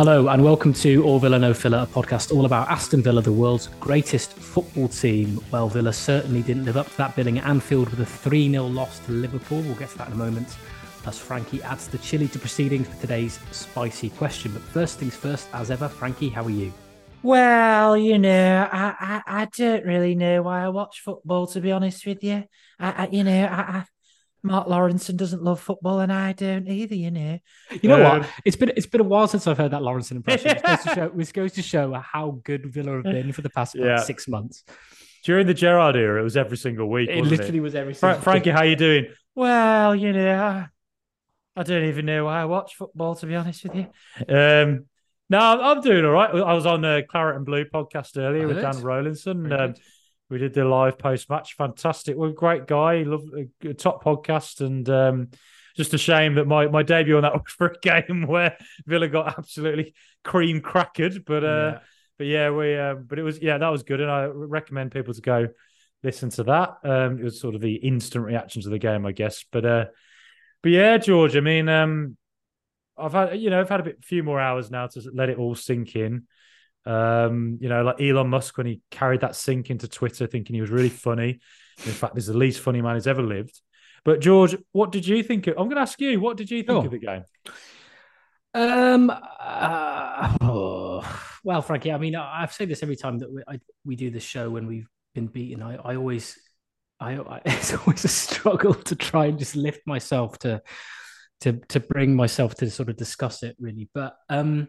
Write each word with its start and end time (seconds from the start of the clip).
Hello 0.00 0.28
and 0.28 0.42
welcome 0.42 0.72
to 0.72 1.04
All 1.04 1.18
Villa 1.18 1.38
No 1.38 1.52
Filler, 1.52 1.80
a 1.80 1.86
podcast 1.86 2.34
all 2.34 2.46
about 2.46 2.70
Aston 2.70 3.02
Villa, 3.02 3.20
the 3.20 3.30
world's 3.30 3.66
greatest 3.80 4.32
football 4.32 4.88
team. 4.88 5.38
Well, 5.52 5.68
Villa 5.68 5.92
certainly 5.92 6.40
didn't 6.40 6.64
live 6.64 6.78
up 6.78 6.88
to 6.88 6.96
that 6.96 7.14
billing 7.14 7.36
at 7.36 7.44
Anfield 7.44 7.90
with 7.90 8.00
a 8.00 8.06
3 8.06 8.50
0 8.50 8.64
loss 8.68 8.98
to 9.00 9.12
Liverpool. 9.12 9.60
We'll 9.60 9.74
get 9.74 9.90
to 9.90 9.98
that 9.98 10.06
in 10.06 10.14
a 10.14 10.16
moment. 10.16 10.56
Plus, 11.02 11.18
Frankie 11.18 11.62
adds 11.62 11.86
the 11.86 11.98
chili 11.98 12.28
to 12.28 12.38
proceedings 12.38 12.88
for 12.88 12.98
today's 12.98 13.38
spicy 13.50 14.08
question. 14.08 14.52
But 14.52 14.62
first 14.62 14.98
things 14.98 15.14
first, 15.14 15.48
as 15.52 15.70
ever, 15.70 15.86
Frankie, 15.86 16.30
how 16.30 16.44
are 16.44 16.50
you? 16.50 16.72
Well, 17.22 17.94
you 17.98 18.18
know, 18.18 18.68
I, 18.72 18.94
I, 18.98 19.42
I 19.42 19.44
don't 19.54 19.84
really 19.84 20.14
know 20.14 20.40
why 20.40 20.64
I 20.64 20.70
watch 20.70 21.00
football, 21.00 21.46
to 21.48 21.60
be 21.60 21.72
honest 21.72 22.06
with 22.06 22.24
you. 22.24 22.44
I, 22.78 23.04
I 23.04 23.08
you 23.12 23.22
know, 23.22 23.44
I, 23.44 23.60
I 23.60 23.84
Mark 24.42 24.68
Lawrenson 24.68 25.16
doesn't 25.16 25.42
love 25.42 25.60
football, 25.60 26.00
and 26.00 26.12
I 26.12 26.32
don't 26.32 26.68
either. 26.68 26.94
You 26.94 27.10
know. 27.10 27.38
You 27.82 27.88
know 27.88 28.04
um, 28.04 28.20
what? 28.20 28.30
It's 28.44 28.56
been 28.56 28.72
it's 28.76 28.86
been 28.86 29.00
a 29.00 29.04
while 29.04 29.28
since 29.28 29.46
I've 29.46 29.58
heard 29.58 29.72
that 29.72 29.82
Lawrenson 29.82 30.12
impression. 30.12 30.50
Which 30.50 30.62
goes 30.62 30.82
to 30.82 30.94
show, 30.94 31.08
which 31.14 31.32
goes 31.32 31.52
to 31.52 31.62
show 31.62 31.92
how 31.94 32.40
good 32.44 32.66
Villa 32.72 32.96
have 32.96 33.04
been 33.04 33.32
for 33.32 33.42
the 33.42 33.50
past 33.50 33.74
yeah. 33.74 33.98
six 33.98 34.28
months. 34.28 34.64
During 35.24 35.46
the 35.46 35.54
Gerrard 35.54 35.96
era, 35.96 36.20
it 36.20 36.24
was 36.24 36.36
every 36.36 36.56
single 36.56 36.88
week. 36.88 37.10
It 37.10 37.22
literally 37.22 37.58
it? 37.58 37.62
was 37.62 37.74
every. 37.74 37.94
Fra- 37.94 38.20
Frankie, 38.20 38.50
how 38.50 38.62
you 38.62 38.76
doing? 38.76 39.06
Well, 39.34 39.94
you 39.94 40.12
know, 40.12 40.66
I 41.56 41.62
don't 41.62 41.84
even 41.84 42.06
know 42.06 42.24
why 42.24 42.40
I 42.40 42.44
watch 42.46 42.74
football, 42.76 43.14
to 43.16 43.26
be 43.26 43.36
honest 43.36 43.64
with 43.64 43.74
you. 43.74 43.86
Um, 44.34 44.86
no, 45.28 45.38
I'm 45.38 45.80
doing 45.80 46.04
all 46.04 46.10
right. 46.10 46.30
I 46.34 46.54
was 46.54 46.66
on 46.66 46.84
a 46.84 47.02
Claret 47.04 47.36
and 47.36 47.46
Blue 47.46 47.64
podcast 47.64 48.16
earlier 48.16 48.48
with 48.48 48.60
Dan 48.60 48.74
Rowlinson. 48.74 49.76
We 50.30 50.38
did 50.38 50.54
the 50.54 50.64
live 50.64 50.96
post 50.98 51.28
match. 51.28 51.54
Fantastic. 51.56 52.16
Well, 52.16 52.30
great 52.30 52.66
guy. 52.66 53.02
Love 53.02 53.24
a 53.64 53.74
top 53.74 54.04
podcast. 54.04 54.60
And 54.60 54.88
um, 54.88 55.28
just 55.76 55.92
a 55.92 55.98
shame 55.98 56.36
that 56.36 56.46
my, 56.46 56.68
my 56.68 56.82
debut 56.82 57.16
on 57.16 57.22
that 57.22 57.32
was 57.34 57.42
for 57.48 57.66
a 57.66 57.78
game 57.80 58.26
where 58.26 58.56
Villa 58.86 59.08
got 59.08 59.38
absolutely 59.38 59.94
cream 60.24 60.60
crackered. 60.60 61.24
But 61.24 61.44
uh, 61.44 61.72
yeah. 61.72 61.78
but 62.18 62.26
yeah, 62.26 62.50
we 62.50 62.76
uh, 62.76 62.94
but 62.94 63.18
it 63.18 63.22
was 63.22 63.40
yeah 63.40 63.58
that 63.58 63.68
was 63.68 63.82
good, 63.82 64.00
and 64.00 64.10
I 64.10 64.26
recommend 64.26 64.92
people 64.92 65.14
to 65.14 65.20
go 65.20 65.48
listen 66.02 66.30
to 66.30 66.44
that. 66.44 66.76
Um, 66.84 67.18
it 67.18 67.24
was 67.24 67.40
sort 67.40 67.54
of 67.54 67.60
the 67.60 67.74
instant 67.74 68.24
reaction 68.24 68.62
to 68.62 68.70
the 68.70 68.78
game, 68.78 69.04
I 69.04 69.12
guess. 69.12 69.44
But 69.50 69.64
uh, 69.64 69.84
but 70.62 70.72
yeah, 70.72 70.96
George. 70.98 71.36
I 71.36 71.40
mean, 71.40 71.68
um, 71.68 72.16
I've 72.96 73.12
had 73.12 73.40
you 73.40 73.50
know 73.50 73.60
I've 73.60 73.68
had 73.68 73.80
a 73.80 73.84
bit 73.84 74.04
few 74.04 74.22
more 74.22 74.40
hours 74.40 74.70
now 74.70 74.86
to 74.86 75.10
let 75.12 75.28
it 75.28 75.38
all 75.38 75.54
sink 75.54 75.96
in. 75.96 76.26
Um, 76.86 77.58
you 77.60 77.68
know, 77.68 77.82
like 77.82 78.00
Elon 78.00 78.28
Musk 78.28 78.56
when 78.56 78.66
he 78.66 78.80
carried 78.90 79.20
that 79.20 79.36
sink 79.36 79.70
into 79.70 79.88
Twitter, 79.88 80.26
thinking 80.26 80.54
he 80.54 80.60
was 80.60 80.70
really 80.70 80.88
funny. 80.88 81.40
In 81.84 81.92
fact, 81.92 82.14
he's 82.14 82.26
the 82.26 82.36
least 82.36 82.60
funny 82.60 82.82
man 82.82 82.94
who's 82.94 83.06
ever 83.06 83.22
lived. 83.22 83.60
But 84.04 84.20
George, 84.20 84.56
what 84.72 84.92
did 84.92 85.06
you 85.06 85.22
think? 85.22 85.46
Of, 85.46 85.54
I'm 85.58 85.64
going 85.64 85.76
to 85.76 85.82
ask 85.82 86.00
you, 86.00 86.20
what 86.20 86.36
did 86.36 86.50
you 86.50 86.62
think 86.62 86.70
oh. 86.78 86.84
of 86.84 86.90
the 86.90 86.98
game? 86.98 87.24
Um. 88.54 89.10
Uh, 89.10 90.36
oh. 90.40 91.16
Well, 91.42 91.62
Frankie, 91.62 91.90
I 91.90 91.96
mean, 91.96 92.16
I've 92.16 92.52
said 92.52 92.68
this 92.68 92.82
every 92.82 92.96
time 92.96 93.16
that 93.20 93.32
we, 93.32 93.42
I, 93.48 93.58
we 93.82 93.96
do 93.96 94.10
the 94.10 94.20
show 94.20 94.50
when 94.50 94.66
we've 94.66 94.86
been 95.14 95.26
beaten. 95.26 95.62
I, 95.62 95.76
I 95.76 95.96
always, 95.96 96.38
I, 97.00 97.14
I, 97.14 97.40
it's 97.46 97.72
always 97.72 98.04
a 98.04 98.08
struggle 98.08 98.74
to 98.74 98.94
try 98.94 99.24
and 99.24 99.38
just 99.38 99.56
lift 99.56 99.80
myself 99.86 100.38
to, 100.40 100.60
to, 101.40 101.54
to 101.70 101.80
bring 101.80 102.14
myself 102.14 102.56
to 102.56 102.68
sort 102.68 102.90
of 102.90 102.98
discuss 102.98 103.42
it 103.42 103.56
really. 103.58 103.88
But 103.94 104.16
um, 104.28 104.68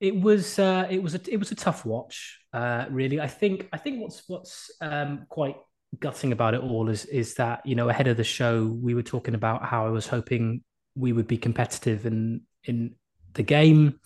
it 0.00 0.18
was 0.18 0.58
uh, 0.58 0.86
it 0.90 1.02
was 1.02 1.14
a 1.14 1.20
it 1.30 1.36
was 1.36 1.52
a 1.52 1.54
tough 1.54 1.84
watch, 1.84 2.40
uh, 2.52 2.86
really. 2.90 3.20
I 3.20 3.26
think 3.26 3.68
I 3.72 3.76
think 3.76 4.00
what's 4.00 4.22
what's 4.26 4.70
um, 4.80 5.26
quite 5.28 5.56
gutting 5.98 6.32
about 6.32 6.54
it 6.54 6.62
all 6.62 6.88
is 6.88 7.04
is 7.04 7.34
that 7.34 7.64
you 7.66 7.74
know 7.74 7.88
ahead 7.88 8.08
of 8.08 8.16
the 8.16 8.24
show 8.24 8.66
we 8.66 8.94
were 8.94 9.02
talking 9.02 9.34
about 9.34 9.64
how 9.64 9.86
I 9.86 9.90
was 9.90 10.06
hoping 10.06 10.62
we 10.94 11.12
would 11.12 11.26
be 11.26 11.36
competitive 11.36 12.06
in 12.06 12.42
in 12.64 12.94
the 13.34 13.42
game, 13.42 14.00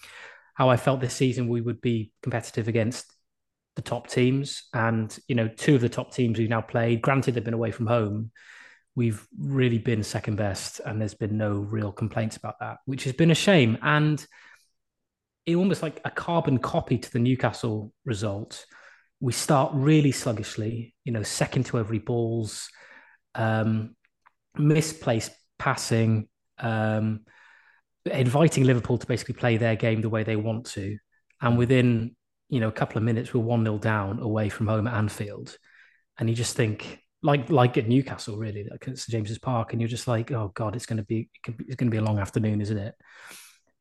how 0.54 0.68
I 0.68 0.76
felt 0.76 1.00
this 1.00 1.14
season 1.14 1.48
we 1.48 1.60
would 1.60 1.80
be 1.80 2.12
competitive 2.22 2.66
against 2.66 3.10
the 3.76 3.82
top 3.82 4.08
teams, 4.08 4.64
and 4.74 5.16
you 5.28 5.36
know 5.36 5.46
two 5.46 5.76
of 5.76 5.80
the 5.80 5.88
top 5.88 6.12
teams 6.12 6.38
we've 6.38 6.48
now 6.48 6.60
played. 6.60 7.02
Granted, 7.02 7.34
they've 7.34 7.44
been 7.44 7.54
away 7.54 7.70
from 7.70 7.86
home. 7.86 8.32
We've 8.96 9.24
really 9.38 9.78
been 9.78 10.02
second 10.02 10.36
best, 10.36 10.80
and 10.84 11.00
there's 11.00 11.14
been 11.14 11.38
no 11.38 11.52
real 11.52 11.92
complaints 11.92 12.36
about 12.36 12.58
that, 12.58 12.78
which 12.84 13.04
has 13.04 13.12
been 13.12 13.30
a 13.30 13.36
shame. 13.36 13.78
And 13.80 14.24
it 15.46 15.56
almost 15.56 15.82
like 15.82 16.00
a 16.04 16.10
carbon 16.10 16.58
copy 16.58 16.98
to 16.98 17.12
the 17.12 17.18
Newcastle 17.18 17.92
result. 18.04 18.64
We 19.20 19.32
start 19.32 19.72
really 19.74 20.12
sluggishly, 20.12 20.94
you 21.04 21.12
know, 21.12 21.22
second 21.22 21.66
to 21.66 21.78
every 21.78 21.98
balls, 21.98 22.68
um, 23.34 23.94
misplaced 24.56 25.32
passing, 25.58 26.28
um, 26.58 27.20
inviting 28.06 28.64
Liverpool 28.64 28.98
to 28.98 29.06
basically 29.06 29.34
play 29.34 29.56
their 29.56 29.76
game 29.76 30.00
the 30.00 30.08
way 30.08 30.22
they 30.22 30.36
want 30.36 30.66
to. 30.66 30.96
And 31.40 31.58
within, 31.58 32.16
you 32.48 32.60
know, 32.60 32.68
a 32.68 32.72
couple 32.72 32.98
of 32.98 33.04
minutes, 33.04 33.34
we're 33.34 33.42
1 33.42 33.64
0 33.64 33.78
down 33.78 34.20
away 34.20 34.48
from 34.48 34.66
home 34.66 34.86
at 34.86 34.94
Anfield. 34.94 35.56
And 36.18 36.28
you 36.28 36.36
just 36.36 36.56
think, 36.56 37.00
like 37.22 37.50
like 37.50 37.76
at 37.76 37.88
Newcastle, 37.88 38.36
really, 38.36 38.66
like 38.70 38.86
at 38.86 38.98
St 38.98 39.10
James's 39.10 39.38
Park, 39.38 39.72
and 39.72 39.80
you're 39.80 39.88
just 39.88 40.06
like, 40.06 40.30
oh 40.30 40.52
god, 40.54 40.76
it's 40.76 40.86
going 40.86 40.98
to 40.98 41.02
be 41.02 41.28
it's 41.46 41.76
going 41.76 41.90
to 41.90 41.94
be 41.94 41.96
a 41.96 42.02
long 42.04 42.18
afternoon, 42.18 42.60
isn't 42.60 42.78
it? 42.78 42.94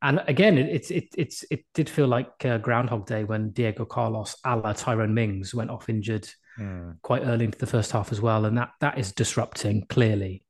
And 0.04 0.22
again, 0.28 0.58
it, 0.58 0.90
it, 0.90 1.08
it, 1.16 1.34
it 1.50 1.64
did 1.72 1.88
feel 1.88 2.06
like 2.06 2.30
uh, 2.44 2.58
Groundhog 2.58 3.06
Day 3.06 3.24
when 3.24 3.52
Diego 3.52 3.86
Carlos, 3.86 4.36
a 4.44 4.54
la 4.54 4.74
Tyrone 4.74 5.14
Mings, 5.14 5.54
went 5.54 5.70
off 5.70 5.88
injured 5.88 6.28
mm. 6.60 7.00
quite 7.00 7.22
early 7.22 7.46
into 7.46 7.56
the 7.56 7.66
first 7.66 7.90
half 7.90 8.12
as 8.12 8.20
well. 8.20 8.44
And 8.44 8.58
that 8.58 8.72
that 8.80 8.98
is 8.98 9.12
disrupting, 9.12 9.86
clearly. 9.88 10.44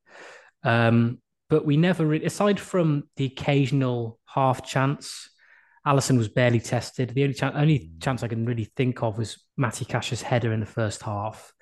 Um, 0.64 1.20
but 1.48 1.64
we 1.64 1.76
never, 1.76 2.04
re- 2.04 2.24
aside 2.24 2.58
from 2.58 3.04
the 3.14 3.26
occasional 3.26 4.18
half 4.26 4.66
chance, 4.66 5.30
Alisson 5.86 6.18
was 6.18 6.28
barely 6.28 6.58
tested. 6.58 7.10
The 7.10 7.22
only, 7.22 7.34
chance, 7.34 7.54
only 7.56 7.78
hmm. 7.78 7.98
chance 8.00 8.24
I 8.24 8.28
can 8.28 8.44
really 8.44 8.72
think 8.76 9.04
of 9.04 9.18
was 9.18 9.38
Matty 9.56 9.84
Cash's 9.84 10.20
header 10.20 10.52
in 10.52 10.58
the 10.58 10.66
first 10.66 11.00
half, 11.04 11.52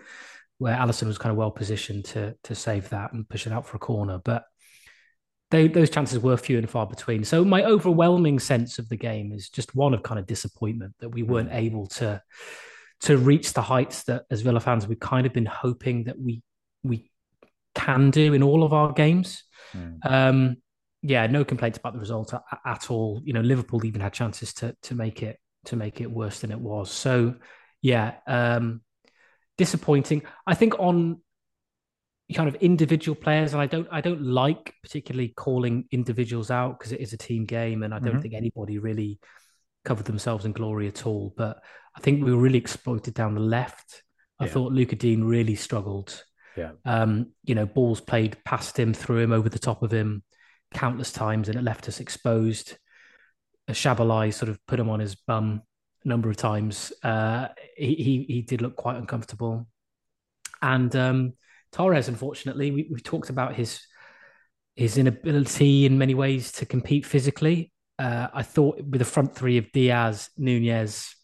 where 0.56 0.76
Alisson 0.76 1.08
was 1.08 1.19
kind 1.19 1.31
of 1.31 1.36
well 1.36 1.50
positioned 1.50 2.06
to 2.06 2.36
to 2.44 2.54
save 2.54 2.88
that 2.88 3.12
and 3.12 3.28
push 3.28 3.47
it 3.47 3.52
out 3.52 3.66
for 3.66 3.76
a 3.76 3.81
corner. 3.81 4.19
But 4.25 4.44
they, 5.52 5.68
those 5.68 5.90
chances 5.90 6.18
were 6.18 6.36
few 6.36 6.56
and 6.56 6.68
far 6.68 6.86
between. 6.86 7.24
So 7.24 7.44
my 7.44 7.62
overwhelming 7.64 8.38
sense 8.38 8.78
of 8.78 8.88
the 8.88 8.96
game 8.96 9.32
is 9.32 9.50
just 9.50 9.74
one 9.74 9.92
of 9.92 10.02
kind 10.02 10.18
of 10.18 10.26
disappointment 10.26 10.94
that 11.00 11.10
we 11.10 11.22
weren't 11.22 11.50
mm. 11.50 11.56
able 11.56 11.86
to 11.88 12.20
to 13.02 13.18
reach 13.18 13.52
the 13.52 13.60
heights 13.60 14.04
that 14.04 14.24
as 14.30 14.42
Villa 14.42 14.60
fans 14.60 14.86
we've 14.86 14.98
kind 14.98 15.26
of 15.26 15.32
been 15.32 15.46
hoping 15.46 16.04
that 16.04 16.18
we 16.18 16.42
we 16.82 17.10
can 17.74 18.10
do 18.10 18.32
in 18.32 18.42
all 18.42 18.64
of 18.64 18.72
our 18.72 18.92
games. 18.92 19.44
Mm. 19.74 19.98
Um, 20.04 20.56
yeah, 21.02 21.26
no 21.26 21.44
complaints 21.44 21.78
about 21.78 21.92
the 21.92 21.98
result 21.98 22.32
at, 22.32 22.42
at, 22.64 22.90
all. 22.90 23.20
You 23.24 23.34
know, 23.34 23.40
Liverpool 23.40 23.84
even 23.84 24.00
had 24.00 24.14
chances 24.14 24.54
to 24.54 24.74
to 24.84 24.94
make 24.94 25.22
it 25.22 25.38
to 25.66 25.76
make 25.76 26.00
it 26.00 26.10
worse 26.10 26.40
than 26.40 26.50
it 26.50 26.60
was. 26.60 26.90
So 26.90 27.34
yeah, 27.82 28.14
um, 28.26 28.80
disappointing. 29.58 30.22
I 30.46 30.54
think 30.54 30.78
on 30.78 31.20
kind 32.32 32.48
of 32.48 32.54
individual 32.56 33.15
players, 33.15 33.53
and 33.53 33.62
I 33.62 33.66
don't 33.66 33.88
I 33.91 34.00
don't 34.00 34.22
like 34.22 34.75
particularly 34.82 35.28
calling 35.28 35.87
individuals 35.91 36.50
out 36.50 36.78
because 36.78 36.93
it 36.93 37.00
is 37.00 37.12
a 37.12 37.19
team 37.19 37.44
game, 37.44 37.82
and 37.82 37.94
I 37.94 37.98
don't 37.98 38.12
mm-hmm. 38.12 38.20
think 38.20 38.34
anybody 38.34 38.78
really 38.78 39.19
covered 39.84 40.06
themselves 40.06 40.44
in 40.44 40.53
glory 40.53 40.88
at 40.88 41.06
all. 41.06 41.34
But 41.37 41.62
I 41.97 42.00
think 42.00 42.25
we 42.25 42.32
were 42.32 42.41
really 42.41 42.59
exploited 42.59 43.15
down 43.15 43.34
the 43.34 43.41
left. 43.41 44.03
I 44.38 44.47
yeah. 44.47 44.50
thought 44.50 44.72
Luca 44.72 44.97
Digne 44.97 45.25
really 45.25 45.54
struggled. 45.54 46.25
Yeah. 46.56 46.72
Um, 46.84 47.32
you 47.44 47.54
know, 47.54 47.66
balls 47.66 48.00
played 48.00 48.37
past 48.44 48.78
him, 48.78 48.93
through 48.93 49.19
him, 49.19 49.32
over 49.32 49.49
the 49.49 49.59
top 49.59 49.82
of 49.82 49.91
him, 49.91 50.22
countless 50.75 51.12
times, 51.12 51.49
and 51.49 51.59
it 51.59 51.62
left 51.62 51.88
us 51.88 52.00
exposed. 52.00 52.76
Szoboszlai 53.70 54.34
sort 54.34 54.49
of 54.49 54.59
put 54.66 54.81
him 54.81 54.91
on 54.91 55.00
his 55.00 55.14
bum 55.14 55.62
a 56.04 56.09
number 56.09 56.28
of 56.28 56.37
times. 56.37 56.93
Uh, 57.03 57.49
he, 57.76 57.94
he 57.94 58.25
he 58.28 58.43
did 58.43 58.60
look 58.60 58.76
quite 58.76 58.97
uncomfortable, 58.97 59.66
and 60.60 60.94
um, 60.97 61.32
Torres, 61.72 62.09
unfortunately, 62.09 62.71
we, 62.71 62.88
have 62.91 63.03
talked 63.03 63.31
about 63.31 63.55
his 63.55 63.81
his 64.75 64.96
inability 64.96 65.85
in 65.85 65.99
many 65.99 66.14
ways 66.14 66.52
to 66.52 66.67
compete 66.67 67.05
physically. 67.05 67.73
Uh, 67.99 68.29
I 68.32 68.43
thought 68.43 68.76
with 68.79 68.99
the 68.99 69.05
front 69.05 69.35
three 69.35 69.58
of 69.58 69.70
Diaz, 69.73 70.31
Nunez, 70.38 71.14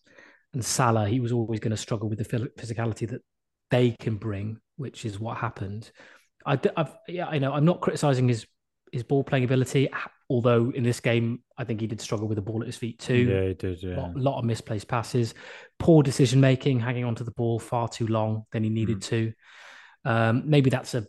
and 0.53 0.65
Salah, 0.65 1.09
he 1.09 1.21
was 1.21 1.33
always 1.33 1.61
going 1.61 1.71
to 1.71 1.77
struggle 1.77 2.09
with 2.09 2.19
the 2.19 2.25
physicality 2.25 3.09
that 3.09 3.23
they 3.71 3.97
can 3.99 4.17
bring, 4.17 4.59
which 4.77 5.05
is 5.05 5.19
what 5.19 5.39
happened. 5.39 5.91
I, 6.45 6.59
I've, 6.77 6.97
yeah, 7.09 7.27
I 7.27 7.39
know 7.39 7.53
I'm 7.53 7.65
not 7.65 7.81
criticizing 7.81 8.29
his 8.29 8.47
his 8.93 9.03
ball 9.03 9.23
playing 9.23 9.45
ability, 9.45 9.91
although 10.31 10.71
in 10.71 10.83
this 10.83 11.01
game 11.01 11.43
I 11.59 11.65
think 11.65 11.81
he 11.81 11.87
did 11.87 12.01
struggle 12.01 12.27
with 12.27 12.37
the 12.37 12.43
ball 12.43 12.63
at 12.63 12.67
his 12.67 12.77
feet 12.77 12.99
too. 12.99 13.17
Yeah, 13.17 13.49
he 13.49 13.55
did. 13.55 13.83
Yeah, 13.83 13.97
a 13.97 14.01
lot, 14.01 14.17
lot 14.17 14.39
of 14.39 14.45
misplaced 14.45 14.89
passes, 14.89 15.35
poor 15.79 16.03
decision 16.03 16.41
making, 16.41 16.81
hanging 16.81 17.05
onto 17.05 17.25
the 17.25 17.33
ball 17.33 17.59
far 17.59 17.89
too 17.89 18.07
long 18.07 18.45
than 18.53 18.65
he 18.65 18.71
needed 18.71 18.99
mm. 18.99 19.05
to. 19.07 19.33
Um, 20.05 20.45
maybe 20.47 20.71
that's 20.71 20.95
a 20.95 21.07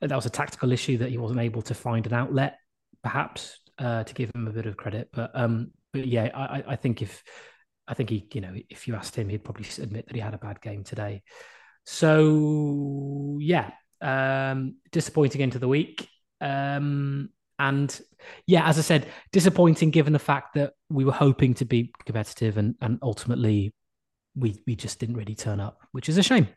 that 0.00 0.16
was 0.16 0.26
a 0.26 0.30
tactical 0.30 0.72
issue 0.72 0.98
that 0.98 1.10
he 1.10 1.18
wasn't 1.18 1.40
able 1.40 1.62
to 1.62 1.74
find 1.74 2.06
an 2.06 2.14
outlet, 2.14 2.58
perhaps, 3.02 3.60
uh, 3.78 4.04
to 4.04 4.14
give 4.14 4.30
him 4.34 4.48
a 4.48 4.50
bit 4.50 4.66
of 4.66 4.76
credit. 4.76 5.10
But 5.12 5.30
um, 5.34 5.72
but 5.92 6.06
yeah, 6.06 6.30
I, 6.34 6.64
I 6.68 6.76
think 6.76 7.02
if 7.02 7.22
I 7.86 7.94
think 7.94 8.10
he, 8.10 8.26
you 8.32 8.40
know, 8.40 8.54
if 8.68 8.86
you 8.88 8.94
asked 8.94 9.16
him, 9.16 9.28
he'd 9.28 9.44
probably 9.44 9.66
admit 9.82 10.06
that 10.06 10.14
he 10.14 10.20
had 10.20 10.34
a 10.34 10.38
bad 10.38 10.60
game 10.60 10.84
today. 10.84 11.22
So 11.84 13.38
yeah, 13.40 13.70
um, 14.00 14.76
disappointing 14.92 15.40
into 15.40 15.58
the 15.58 15.68
week. 15.68 16.08
Um, 16.40 17.30
and 17.58 18.00
yeah, 18.46 18.66
as 18.66 18.78
I 18.78 18.82
said, 18.82 19.06
disappointing 19.32 19.90
given 19.90 20.12
the 20.12 20.18
fact 20.18 20.54
that 20.54 20.72
we 20.88 21.04
were 21.04 21.12
hoping 21.12 21.54
to 21.54 21.64
be 21.64 21.92
competitive 22.06 22.56
and, 22.56 22.74
and 22.80 22.98
ultimately 23.02 23.74
we 24.34 24.62
we 24.66 24.76
just 24.76 24.98
didn't 24.98 25.16
really 25.16 25.34
turn 25.34 25.60
up, 25.60 25.80
which 25.92 26.08
is 26.08 26.16
a 26.16 26.22
shame. 26.22 26.48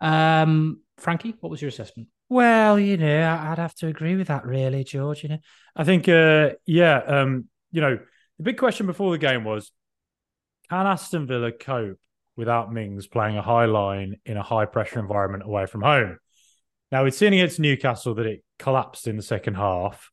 Um, 0.00 0.80
Frankie, 0.98 1.34
what 1.40 1.50
was 1.50 1.62
your 1.62 1.68
assessment? 1.68 2.08
Well, 2.28 2.78
you 2.78 2.96
know, 2.96 3.38
I'd 3.40 3.58
have 3.58 3.74
to 3.76 3.86
agree 3.86 4.16
with 4.16 4.28
that, 4.28 4.44
really, 4.44 4.84
George. 4.84 5.22
You 5.22 5.30
know, 5.30 5.38
I 5.74 5.84
think, 5.84 6.08
uh, 6.08 6.50
yeah, 6.66 6.98
um, 6.98 7.46
you 7.70 7.80
know, 7.80 7.98
the 8.38 8.42
big 8.44 8.58
question 8.58 8.86
before 8.86 9.12
the 9.12 9.18
game 9.18 9.44
was, 9.44 9.72
can 10.68 10.86
Aston 10.86 11.26
Villa 11.26 11.52
cope 11.52 11.98
without 12.36 12.72
Mings 12.72 13.06
playing 13.06 13.36
a 13.36 13.42
high 13.42 13.64
line 13.64 14.16
in 14.26 14.36
a 14.36 14.42
high 14.42 14.66
pressure 14.66 15.00
environment 15.00 15.44
away 15.44 15.66
from 15.66 15.82
home? 15.82 16.18
Now 16.92 17.04
we'd 17.04 17.14
seen 17.14 17.32
against 17.32 17.60
Newcastle 17.60 18.14
that 18.14 18.26
it 18.26 18.44
collapsed 18.58 19.06
in 19.06 19.16
the 19.16 19.22
second 19.22 19.54
half. 19.54 20.10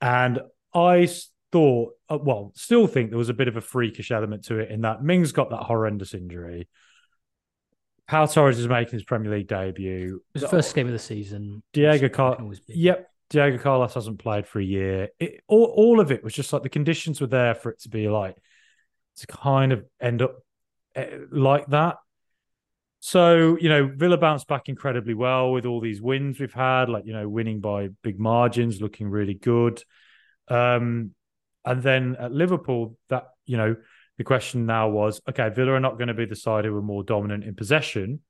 And 0.00 0.40
I 0.74 1.08
thought, 1.52 1.92
uh, 2.08 2.18
well, 2.20 2.52
still 2.54 2.86
think 2.86 3.10
there 3.10 3.18
was 3.18 3.28
a 3.28 3.34
bit 3.34 3.48
of 3.48 3.56
a 3.56 3.60
freakish 3.60 4.10
element 4.10 4.44
to 4.46 4.58
it 4.58 4.70
in 4.70 4.82
that 4.82 5.02
Mings 5.02 5.32
got 5.32 5.50
that 5.50 5.62
horrendous 5.62 6.14
injury. 6.14 6.68
Pau 8.08 8.26
Torres 8.26 8.58
is 8.58 8.68
making 8.68 8.92
his 8.92 9.04
Premier 9.04 9.32
League 9.32 9.48
debut. 9.48 10.20
It 10.34 10.34
was 10.34 10.42
the 10.42 10.48
first 10.48 10.74
game 10.74 10.86
of 10.86 10.92
the 10.92 10.98
season. 10.98 11.62
Diego 11.72 12.08
Carlos. 12.08 12.60
Yep. 12.68 13.10
Diego 13.28 13.58
Carlos 13.58 13.94
hasn't 13.94 14.20
played 14.20 14.46
for 14.46 14.60
a 14.60 14.64
year. 14.64 15.08
It, 15.18 15.42
all, 15.48 15.64
all 15.64 16.00
of 16.00 16.12
it 16.12 16.22
was 16.22 16.32
just 16.32 16.52
like 16.52 16.62
the 16.62 16.68
conditions 16.68 17.20
were 17.20 17.26
there 17.26 17.54
for 17.54 17.70
it 17.70 17.80
to 17.80 17.88
be 17.88 18.08
like, 18.08 18.36
to 19.16 19.26
kind 19.26 19.72
of 19.72 19.84
end 20.00 20.22
up 20.22 20.36
eh, 20.94 21.18
like 21.32 21.66
that. 21.68 21.96
So, 23.00 23.56
you 23.60 23.68
know, 23.68 23.90
Villa 23.94 24.16
bounced 24.16 24.46
back 24.46 24.68
incredibly 24.68 25.14
well 25.14 25.52
with 25.52 25.66
all 25.66 25.80
these 25.80 26.00
wins 26.00 26.38
we've 26.38 26.52
had, 26.52 26.88
like, 26.88 27.06
you 27.06 27.12
know, 27.12 27.28
winning 27.28 27.60
by 27.60 27.88
big 28.02 28.18
margins, 28.18 28.80
looking 28.80 29.08
really 29.08 29.34
good. 29.34 29.82
Um, 30.48 31.12
and 31.64 31.82
then 31.82 32.16
at 32.18 32.32
Liverpool, 32.32 32.96
that, 33.08 33.28
you 33.44 33.56
know, 33.56 33.76
the 34.18 34.24
question 34.24 34.66
now 34.66 34.88
was 34.88 35.20
okay, 35.28 35.50
Villa 35.50 35.72
are 35.72 35.80
not 35.80 35.98
going 35.98 36.08
to 36.08 36.14
be 36.14 36.24
the 36.24 36.36
side 36.36 36.64
who 36.64 36.76
are 36.76 36.82
more 36.82 37.04
dominant 37.04 37.44
in 37.44 37.54
possession. 37.54 38.20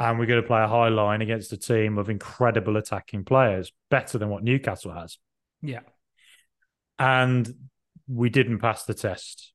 And 0.00 0.18
we're 0.18 0.26
going 0.26 0.40
to 0.40 0.46
play 0.46 0.62
a 0.62 0.68
high 0.68 0.90
line 0.90 1.22
against 1.22 1.52
a 1.52 1.56
team 1.56 1.98
of 1.98 2.08
incredible 2.08 2.76
attacking 2.76 3.24
players, 3.24 3.72
better 3.90 4.16
than 4.16 4.28
what 4.28 4.44
Newcastle 4.44 4.92
has. 4.92 5.18
Yeah. 5.60 5.80
And 7.00 7.52
we 8.06 8.30
didn't 8.30 8.60
pass 8.60 8.84
the 8.84 8.94
test, 8.94 9.52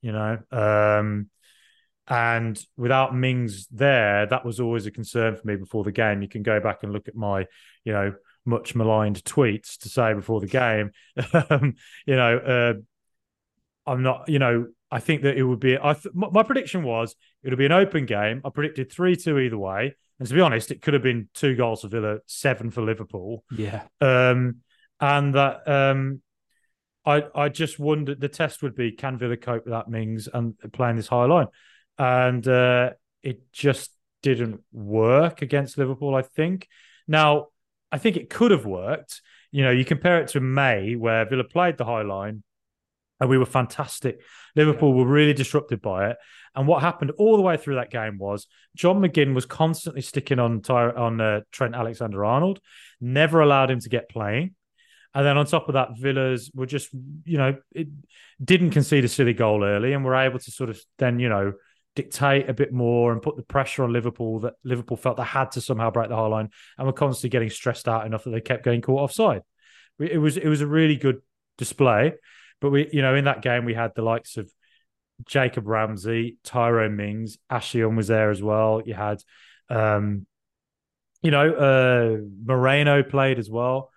you 0.00 0.12
know. 0.12 0.38
Um, 0.52 1.28
and 2.06 2.64
without 2.76 3.16
Mings 3.16 3.66
there, 3.68 4.26
that 4.26 4.44
was 4.44 4.60
always 4.60 4.86
a 4.86 4.92
concern 4.92 5.36
for 5.36 5.46
me 5.46 5.56
before 5.56 5.82
the 5.82 5.92
game. 5.92 6.22
You 6.22 6.28
can 6.28 6.44
go 6.44 6.60
back 6.60 6.84
and 6.84 6.92
look 6.92 7.08
at 7.08 7.16
my, 7.16 7.46
you 7.84 7.92
know, 7.92 8.14
much 8.44 8.74
maligned 8.74 9.22
tweets 9.24 9.78
to 9.78 9.88
say 9.88 10.14
before 10.14 10.40
the 10.40 10.46
game, 10.46 10.90
um, 11.50 11.74
you 12.06 12.16
know, 12.16 12.38
uh, 12.38 13.90
I'm 13.90 14.02
not, 14.02 14.28
you 14.28 14.38
know, 14.38 14.68
I 14.90 15.00
think 15.00 15.22
that 15.22 15.36
it 15.36 15.42
would 15.42 15.60
be. 15.60 15.78
I 15.78 15.94
th- 15.94 16.14
my 16.14 16.42
prediction 16.42 16.82
was 16.82 17.14
it 17.42 17.50
would 17.50 17.58
be 17.58 17.66
an 17.66 17.72
open 17.72 18.06
game. 18.06 18.40
I 18.44 18.50
predicted 18.50 18.90
three 18.90 19.16
two 19.16 19.38
either 19.38 19.58
way, 19.58 19.94
and 20.18 20.28
to 20.28 20.34
be 20.34 20.40
honest, 20.40 20.70
it 20.70 20.82
could 20.82 20.94
have 20.94 21.02
been 21.02 21.28
two 21.34 21.54
goals 21.54 21.82
for 21.82 21.88
Villa, 21.88 22.18
seven 22.26 22.70
for 22.70 22.82
Liverpool. 22.82 23.44
Yeah, 23.56 23.82
um, 24.00 24.56
and 25.00 25.34
that 25.34 25.68
um, 25.68 26.22
I 27.06 27.24
I 27.34 27.48
just 27.48 27.78
wondered 27.78 28.20
the 28.20 28.28
test 28.28 28.62
would 28.62 28.74
be 28.74 28.92
can 28.92 29.18
Villa 29.18 29.36
cope 29.36 29.64
with 29.64 29.72
that 29.72 29.88
Mings 29.88 30.28
and 30.32 30.54
playing 30.72 30.96
this 30.96 31.08
high 31.08 31.26
line 31.26 31.46
and 32.00 32.48
uh, 32.48 32.90
it 33.22 33.52
just 33.52 33.90
didn't 34.22 34.62
work 34.72 35.42
against 35.42 35.76
Liverpool. 35.76 36.14
I 36.14 36.22
think. 36.22 36.66
Now, 37.06 37.48
I 37.92 37.98
think 37.98 38.16
it 38.16 38.30
could 38.30 38.50
have 38.52 38.64
worked. 38.64 39.20
You 39.52 39.64
know, 39.64 39.70
you 39.70 39.84
compare 39.84 40.20
it 40.20 40.28
to 40.28 40.40
May, 40.40 40.96
where 40.96 41.28
Villa 41.28 41.44
played 41.44 41.76
the 41.76 41.84
high 41.84 42.02
line, 42.02 42.42
and 43.20 43.28
we 43.28 43.38
were 43.38 43.46
fantastic. 43.46 44.20
Liverpool 44.56 44.94
were 44.94 45.06
really 45.06 45.34
disrupted 45.34 45.80
by 45.82 46.10
it. 46.10 46.16
And 46.54 46.66
what 46.66 46.82
happened 46.82 47.12
all 47.12 47.36
the 47.36 47.42
way 47.42 47.56
through 47.56 47.76
that 47.76 47.90
game 47.90 48.18
was 48.18 48.46
John 48.74 49.00
McGinn 49.00 49.34
was 49.34 49.46
constantly 49.46 50.02
sticking 50.02 50.38
on 50.38 50.62
Ty- 50.62 50.90
on 50.90 51.20
uh, 51.20 51.40
Trent 51.52 51.74
Alexander 51.74 52.24
Arnold, 52.24 52.60
never 53.00 53.40
allowed 53.40 53.70
him 53.70 53.80
to 53.80 53.88
get 53.88 54.08
playing. 54.08 54.54
And 55.14 55.26
then 55.26 55.36
on 55.36 55.46
top 55.46 55.68
of 55.68 55.74
that, 55.74 55.98
Villas 55.98 56.50
were 56.54 56.66
just, 56.66 56.90
you 57.24 57.36
know, 57.36 57.56
it 57.72 57.88
didn't 58.42 58.70
concede 58.70 59.04
a 59.04 59.08
silly 59.08 59.32
goal 59.32 59.64
early 59.64 59.92
and 59.92 60.04
were 60.04 60.14
able 60.14 60.38
to 60.38 60.50
sort 60.50 60.70
of 60.70 60.80
then, 60.98 61.18
you 61.18 61.28
know, 61.28 61.52
dictate 61.96 62.48
a 62.48 62.54
bit 62.54 62.72
more 62.72 63.12
and 63.12 63.20
put 63.20 63.36
the 63.36 63.42
pressure 63.42 63.82
on 63.82 63.92
Liverpool 63.92 64.40
that 64.40 64.54
Liverpool 64.62 64.96
felt 64.96 65.16
they 65.16 65.24
had 65.24 65.50
to 65.52 65.60
somehow 65.60 65.90
break 65.90 66.08
the 66.08 66.16
high 66.16 66.26
line 66.26 66.48
and 66.78 66.86
were 66.86 66.92
constantly 66.92 67.30
getting 67.30 67.50
stressed 67.50 67.88
out 67.88 68.06
enough 68.06 68.24
that 68.24 68.30
they 68.30 68.40
kept 68.40 68.64
getting 68.64 68.80
caught 68.80 69.02
offside. 69.02 69.42
It 69.98 70.18
was 70.18 70.36
it 70.36 70.48
was 70.48 70.60
a 70.60 70.66
really 70.66 70.96
good 70.96 71.20
display, 71.58 72.14
but 72.60 72.70
we 72.70 72.88
you 72.92 73.02
know 73.02 73.14
in 73.14 73.24
that 73.24 73.42
game 73.42 73.64
we 73.64 73.74
had 73.74 73.92
the 73.94 74.02
likes 74.02 74.36
of 74.36 74.50
Jacob 75.26 75.66
Ramsey, 75.66 76.38
Tyrone 76.44 76.96
Mings, 76.96 77.38
Ashley 77.48 77.84
was 77.84 78.08
there 78.08 78.30
as 78.30 78.42
well. 78.42 78.82
You 78.84 78.94
had 78.94 79.22
um, 79.68 80.26
you 81.22 81.30
know 81.30 81.52
uh, 81.52 82.16
Moreno 82.44 83.02
played 83.02 83.38
as 83.38 83.50
well. 83.50 83.90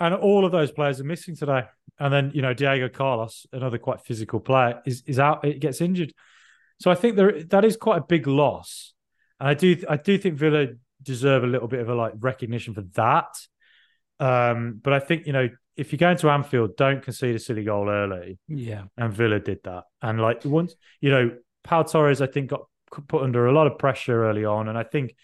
And 0.00 0.14
all 0.14 0.44
of 0.44 0.52
those 0.52 0.70
players 0.70 1.00
are 1.00 1.04
missing 1.04 1.34
today. 1.34 1.64
And 1.98 2.12
then, 2.12 2.30
you 2.32 2.42
know, 2.42 2.54
Diego 2.54 2.88
Carlos, 2.88 3.46
another 3.52 3.78
quite 3.78 4.00
physical 4.00 4.38
player, 4.38 4.80
is 4.86 5.02
is 5.06 5.18
out, 5.18 5.44
it 5.44 5.58
gets 5.60 5.80
injured. 5.80 6.12
So 6.80 6.90
I 6.90 6.94
think 6.94 7.16
there 7.16 7.42
that 7.44 7.64
is 7.64 7.76
quite 7.76 7.98
a 7.98 8.04
big 8.04 8.26
loss, 8.26 8.94
and 9.40 9.48
I 9.48 9.54
do 9.54 9.76
I 9.88 9.96
do 9.96 10.16
think 10.16 10.36
Villa 10.36 10.68
deserve 11.02 11.42
a 11.42 11.46
little 11.48 11.66
bit 11.66 11.80
of 11.80 11.88
a 11.88 11.94
like 11.94 12.12
recognition 12.20 12.74
for 12.74 12.82
that. 12.94 13.26
Um, 14.20 14.80
but 14.82 14.92
I 14.92 15.00
think 15.00 15.26
you 15.26 15.32
know 15.32 15.48
if 15.76 15.92
you're 15.92 15.98
going 15.98 16.16
to 16.18 16.30
Anfield, 16.30 16.76
don't 16.76 17.02
concede 17.02 17.36
a 17.36 17.38
silly 17.38 17.64
goal 17.64 17.88
early. 17.88 18.38
Yeah, 18.48 18.84
and 18.96 19.12
Villa 19.12 19.40
did 19.40 19.60
that, 19.64 19.84
and 20.02 20.20
like 20.20 20.44
once 20.44 20.74
you 21.00 21.10
know, 21.10 21.30
Pau 21.64 21.82
Torres 21.82 22.20
I 22.20 22.26
think 22.26 22.50
got 22.50 22.62
put 23.08 23.22
under 23.22 23.46
a 23.46 23.52
lot 23.52 23.66
of 23.66 23.78
pressure 23.78 24.24
early 24.28 24.44
on, 24.44 24.68
and 24.68 24.78
I 24.78 24.84
think. 24.84 25.14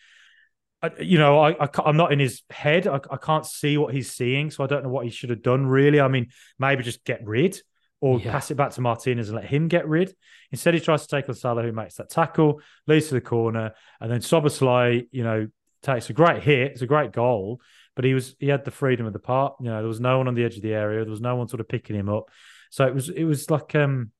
You 1.00 1.16
know, 1.16 1.38
I, 1.40 1.52
I 1.58 1.88
am 1.88 1.96
not 1.96 2.12
in 2.12 2.18
his 2.18 2.42
head. 2.50 2.86
I, 2.86 3.00
I 3.10 3.16
can't 3.16 3.46
see 3.46 3.78
what 3.78 3.94
he's 3.94 4.12
seeing, 4.12 4.50
so 4.50 4.62
I 4.62 4.66
don't 4.66 4.82
know 4.82 4.90
what 4.90 5.06
he 5.06 5.10
should 5.10 5.30
have 5.30 5.40
done. 5.40 5.64
Really, 5.64 5.98
I 5.98 6.08
mean, 6.08 6.28
maybe 6.58 6.82
just 6.82 7.06
get 7.06 7.26
rid 7.26 7.58
or 8.04 8.20
yeah. 8.20 8.32
pass 8.32 8.50
it 8.50 8.56
back 8.56 8.70
to 8.70 8.82
Martinez 8.82 9.30
and 9.30 9.36
let 9.36 9.46
him 9.46 9.66
get 9.66 9.88
rid. 9.88 10.14
Instead, 10.52 10.74
he 10.74 10.80
tries 10.80 11.06
to 11.06 11.08
take 11.08 11.26
on 11.26 11.34
Salah, 11.34 11.62
who 11.62 11.72
makes 11.72 11.94
that 11.94 12.10
tackle, 12.10 12.60
leads 12.86 13.08
to 13.08 13.14
the 13.14 13.20
corner, 13.22 13.72
and 13.98 14.12
then 14.12 14.20
Szoboszlai, 14.20 15.06
you 15.10 15.24
know, 15.24 15.48
takes 15.82 16.10
a 16.10 16.12
great 16.12 16.42
hit. 16.42 16.72
It's 16.72 16.82
a 16.82 16.86
great 16.86 17.12
goal, 17.12 17.62
but 17.96 18.04
he 18.04 18.14
was 18.14 18.34
he 18.38 18.48
had 18.48 18.64
the 18.64 18.70
freedom 18.70 19.06
of 19.06 19.12
the 19.12 19.18
part. 19.18 19.54
You 19.60 19.66
know, 19.66 19.78
there 19.78 19.88
was 19.88 20.00
no 20.00 20.18
one 20.18 20.28
on 20.28 20.34
the 20.34 20.44
edge 20.44 20.56
of 20.56 20.62
the 20.62 20.74
area. 20.74 21.04
There 21.04 21.10
was 21.10 21.20
no 21.20 21.36
one 21.36 21.48
sort 21.48 21.60
of 21.60 21.68
picking 21.68 21.96
him 21.96 22.08
up. 22.08 22.30
So 22.70 22.86
it 22.86 22.94
was 22.94 23.08
it 23.08 23.24
was 23.24 23.50
like 23.50 23.74
um 23.74 24.10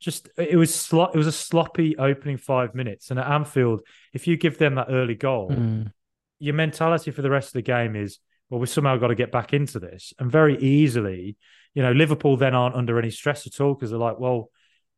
just 0.00 0.28
it 0.36 0.56
was 0.56 0.74
slo- 0.74 1.10
it 1.12 1.16
was 1.16 1.26
a 1.26 1.32
sloppy 1.32 1.96
opening 1.96 2.36
five 2.36 2.74
minutes. 2.74 3.10
And 3.10 3.18
at 3.18 3.26
Anfield, 3.26 3.82
if 4.12 4.26
you 4.26 4.36
give 4.36 4.58
them 4.58 4.76
that 4.76 4.88
early 4.90 5.14
goal, 5.14 5.50
mm. 5.50 5.90
your 6.38 6.54
mentality 6.54 7.10
for 7.10 7.22
the 7.22 7.30
rest 7.30 7.48
of 7.48 7.54
the 7.54 7.62
game 7.62 7.96
is 7.96 8.18
well, 8.48 8.60
we 8.60 8.66
somehow 8.66 8.96
got 8.96 9.08
to 9.08 9.14
get 9.14 9.32
back 9.32 9.52
into 9.52 9.80
this. 9.80 10.12
And 10.18 10.30
very 10.30 10.56
easily, 10.58 11.36
you 11.74 11.82
know, 11.82 11.92
Liverpool 11.92 12.36
then 12.36 12.54
aren't 12.54 12.76
under 12.76 12.98
any 12.98 13.10
stress 13.10 13.46
at 13.46 13.60
all 13.60 13.74
because 13.74 13.90
they're 13.90 13.98
like, 13.98 14.18
well, 14.18 14.50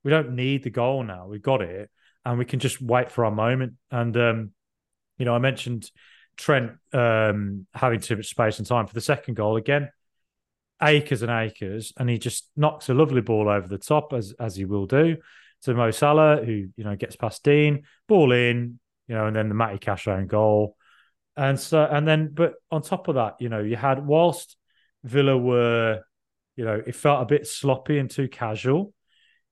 we 0.05 0.11
don't 0.11 0.35
need 0.35 0.65
the 0.65 0.71
goal 0.71 1.03
now. 1.03 1.27
We've 1.27 1.43
got 1.43 1.63
it 1.63 1.91
and 2.25 2.39
we 2.39 2.45
can 2.45 2.61
just 2.61 2.81
wait 2.81 3.11
for 3.11 3.25
our 3.25 3.31
moment. 3.31 3.75
And, 3.91 4.17
um, 4.17 4.51
you 5.17 5.25
know, 5.25 5.35
I 5.35 5.39
mentioned 5.39 5.91
Trent 6.39 6.73
um, 6.93 7.67
having 7.75 8.01
too 8.01 8.17
much 8.17 8.29
space 8.29 8.59
and 8.59 8.67
time 8.67 8.87
for 8.87 8.95
the 8.95 9.01
second 9.01 9.35
goal 9.35 9.57
again. 9.57 9.91
Acres 10.81 11.23
and 11.23 11.31
acres, 11.31 11.93
and 11.97 12.09
he 12.09 12.19
just 12.19 12.49
knocks 12.57 12.89
a 12.89 12.95
lovely 12.95 13.21
ball 13.21 13.49
over 13.49 13.67
the 13.67 13.79
top 13.79 14.13
as 14.13 14.33
as 14.39 14.55
he 14.55 14.65
will 14.65 14.87
do 14.87 15.17
to 15.63 15.75
Mo 15.75 15.91
Salah, 15.91 16.45
who 16.45 16.69
you 16.77 16.85
know 16.85 16.97
gets 16.97 17.17
past 17.17 17.43
Digne, 17.43 17.83
ball 18.07 18.33
in, 18.33 18.79
you 19.09 19.15
know, 19.15 19.27
and 19.27 19.35
then 19.35 19.49
the 19.49 19.55
Matty 19.55 19.79
Cash 19.79 20.07
own 20.07 20.27
goal. 20.27 20.77
And 21.37 21.59
so, 21.59 21.85
and 21.85 22.07
then, 22.07 22.31
but 22.33 22.55
on 22.71 22.83
top 22.83 23.09
of 23.09 23.15
that, 23.15 23.37
you 23.41 23.49
know, 23.49 23.61
you 23.61 23.77
had 23.77 24.05
whilst 24.05 24.57
Villa 25.05 25.37
were, 25.37 26.03
you 26.57 26.65
know, 26.65 26.83
it 26.85 26.95
felt 26.95 27.23
a 27.23 27.27
bit 27.27 27.47
sloppy 27.47 27.99
and 27.99 28.11
too 28.11 28.29
casual. 28.29 28.93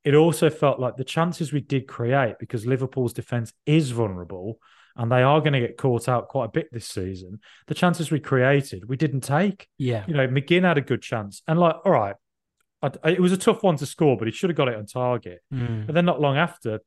It 0.04 0.14
also 0.14 0.50
felt 0.50 0.78
like 0.78 0.96
the 0.96 1.04
chances 1.04 1.52
we 1.52 1.60
did 1.60 1.88
create 1.88 2.36
because 2.38 2.66
Liverpool's 2.66 3.12
defense 3.12 3.52
is 3.66 3.90
vulnerable 3.90 4.58
and 4.96 5.12
they 5.12 5.22
are 5.22 5.40
going 5.40 5.52
to 5.52 5.60
get 5.60 5.76
caught 5.76 6.08
out 6.08 6.28
quite 6.28 6.46
a 6.46 6.48
bit 6.50 6.68
this 6.72 6.88
season. 6.88 7.40
The 7.66 7.74
chances 7.74 8.10
we 8.10 8.20
created, 8.20 8.88
we 8.88 8.96
didn't 8.96 9.20
take. 9.20 9.68
Yeah. 9.78 10.04
You 10.06 10.14
know, 10.14 10.26
McGinn 10.26 10.62
had 10.62 10.78
a 10.78 10.82
good 10.82 11.02
chance. 11.02 11.42
And 11.46 11.58
like, 11.58 11.76
all 11.84 11.92
right, 11.92 12.16
I, 12.82 13.10
it 13.10 13.20
was 13.20 13.32
a 13.32 13.36
tough 13.36 13.62
one 13.62 13.76
to 13.76 13.86
score, 13.86 14.16
but 14.16 14.26
he 14.26 14.32
should 14.32 14.50
have 14.50 14.56
got 14.56 14.68
it 14.68 14.76
on 14.76 14.86
target. 14.86 15.40
Mm. 15.52 15.88
And 15.88 15.96
then 15.96 16.04
not 16.04 16.20
long 16.20 16.36
after, 16.36 16.80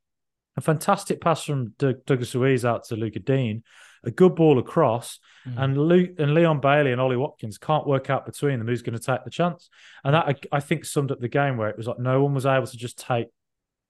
a 0.56 0.60
fantastic 0.60 1.20
pass 1.20 1.44
from 1.44 1.74
Douglas 1.78 2.34
Luiz 2.34 2.64
out 2.64 2.84
to 2.84 2.96
Lucas 2.96 3.22
Digne, 3.24 3.62
a 4.02 4.10
good 4.10 4.34
ball 4.34 4.58
across, 4.58 5.20
mm. 5.46 5.62
and 5.62 5.78
Luke 5.78 6.10
and 6.18 6.34
Leon 6.34 6.60
Bailey 6.60 6.90
and 6.90 7.00
Ollie 7.00 7.16
Watkins 7.16 7.58
can't 7.58 7.86
work 7.86 8.10
out 8.10 8.26
between 8.26 8.58
them 8.58 8.66
who's 8.66 8.82
going 8.82 8.98
to 8.98 9.04
take 9.04 9.24
the 9.24 9.30
chance. 9.30 9.70
And 10.02 10.14
that 10.14 10.26
I, 10.26 10.34
I 10.56 10.60
think 10.60 10.84
summed 10.84 11.12
up 11.12 11.20
the 11.20 11.28
game 11.28 11.56
where 11.56 11.68
it 11.68 11.76
was 11.76 11.86
like 11.86 12.00
no 12.00 12.22
one 12.22 12.34
was 12.34 12.46
able 12.46 12.66
to 12.66 12.76
just 12.76 12.98
take, 12.98 13.28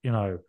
you 0.02 0.12
know, 0.12 0.40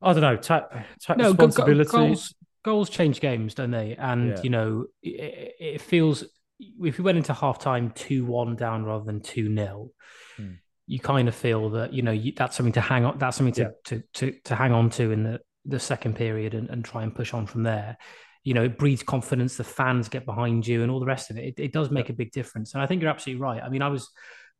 I 0.00 0.12
don't 0.12 0.22
know, 0.22 0.36
take, 0.36 0.62
take 1.00 1.16
no, 1.16 1.28
responsibility. 1.30 1.90
Goals, 1.90 2.34
goals 2.64 2.90
change 2.90 3.20
games, 3.20 3.54
don't 3.54 3.70
they? 3.70 3.96
And 3.96 4.30
yeah. 4.30 4.42
you 4.42 4.50
know, 4.50 4.86
it, 5.02 5.54
it 5.58 5.80
feels 5.80 6.24
if 6.58 6.98
we 6.98 7.04
went 7.04 7.18
into 7.18 7.32
half 7.32 7.58
time 7.58 7.92
2 7.94 8.24
1 8.24 8.56
down 8.56 8.84
rather 8.84 9.04
than 9.04 9.20
2 9.20 9.54
0, 9.54 9.90
Hmm. 10.36 10.52
you 10.86 10.98
kind 11.00 11.28
of 11.28 11.34
feel 11.34 11.70
that, 11.70 11.92
you 11.92 12.02
know, 12.02 12.12
you, 12.12 12.32
that's 12.36 12.56
something 12.56 12.72
to 12.72 12.80
hang 12.80 13.04
on, 13.04 13.18
that's 13.18 13.36
something 13.36 13.54
to, 13.54 13.62
Yeah. 13.62 13.68
to, 13.84 14.02
to, 14.14 14.38
to 14.44 14.54
hang 14.54 14.72
on 14.72 14.90
to 14.90 15.10
in 15.10 15.22
the, 15.24 15.40
the 15.64 15.80
second 15.80 16.16
period 16.16 16.54
and, 16.54 16.70
and 16.70 16.84
try 16.84 17.02
and 17.02 17.14
push 17.14 17.34
on 17.34 17.46
from 17.46 17.62
there. 17.64 17.96
You 18.44 18.54
know, 18.54 18.64
it 18.64 18.78
breeds 18.78 19.02
confidence, 19.02 19.56
the 19.56 19.64
fans 19.64 20.08
get 20.08 20.24
behind 20.24 20.66
you 20.66 20.82
and 20.82 20.90
all 20.90 21.00
the 21.00 21.06
rest 21.06 21.30
of 21.30 21.38
it. 21.38 21.44
It, 21.44 21.62
it 21.62 21.72
does 21.72 21.90
make 21.90 22.08
a 22.08 22.12
big 22.14 22.32
difference. 22.32 22.74
And 22.74 22.82
I 22.82 22.86
think 22.86 23.02
you're 23.02 23.10
absolutely 23.10 23.42
right. 23.42 23.62
I 23.62 23.68
mean, 23.68 23.82
I 23.82 23.88
was 23.88 24.08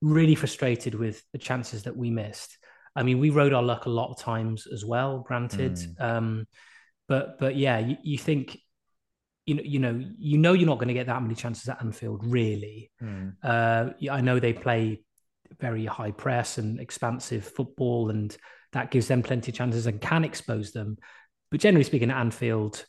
really 0.02 0.34
frustrated 0.34 0.94
with 0.94 1.22
the 1.32 1.38
chances 1.38 1.84
that 1.84 1.96
we 1.96 2.10
missed. 2.10 2.58
I 2.94 3.02
mean, 3.04 3.18
we 3.18 3.30
rode 3.30 3.52
our 3.52 3.62
luck 3.62 3.86
a 3.86 3.90
lot 3.90 4.10
of 4.10 4.18
times 4.18 4.66
as 4.66 4.84
well, 4.84 5.20
granted. 5.20 5.78
Hmm. 5.98 6.04
Um, 6.04 6.46
but 7.08 7.38
but 7.38 7.56
yeah, 7.56 7.78
you, 7.78 7.96
you 8.02 8.18
think 8.18 8.58
you 9.46 9.54
know 9.54 9.62
you 9.64 9.78
know 9.78 10.04
you 10.18 10.38
know 10.38 10.52
you're 10.52 10.66
not 10.66 10.78
going 10.78 10.88
to 10.88 10.94
get 10.94 11.06
that 11.06 11.22
many 11.22 11.34
chances 11.34 11.68
at 11.68 11.80
Anfield, 11.80 12.24
really. 12.24 12.90
Hmm. 13.00 13.30
Uh, 13.42 13.90
I 14.10 14.20
know 14.20 14.38
they 14.38 14.52
play 14.52 15.02
very 15.58 15.86
high 15.86 16.10
press 16.10 16.58
and 16.58 16.78
expansive 16.78 17.44
football, 17.44 18.10
and 18.10 18.36
that 18.72 18.90
gives 18.90 19.08
them 19.08 19.22
plenty 19.22 19.50
of 19.50 19.56
chances 19.56 19.86
and 19.86 20.00
can 20.00 20.24
expose 20.24 20.72
them. 20.72 20.98
But 21.50 21.60
generally 21.60 21.84
speaking, 21.84 22.10
at 22.10 22.18
Anfield, 22.18 22.84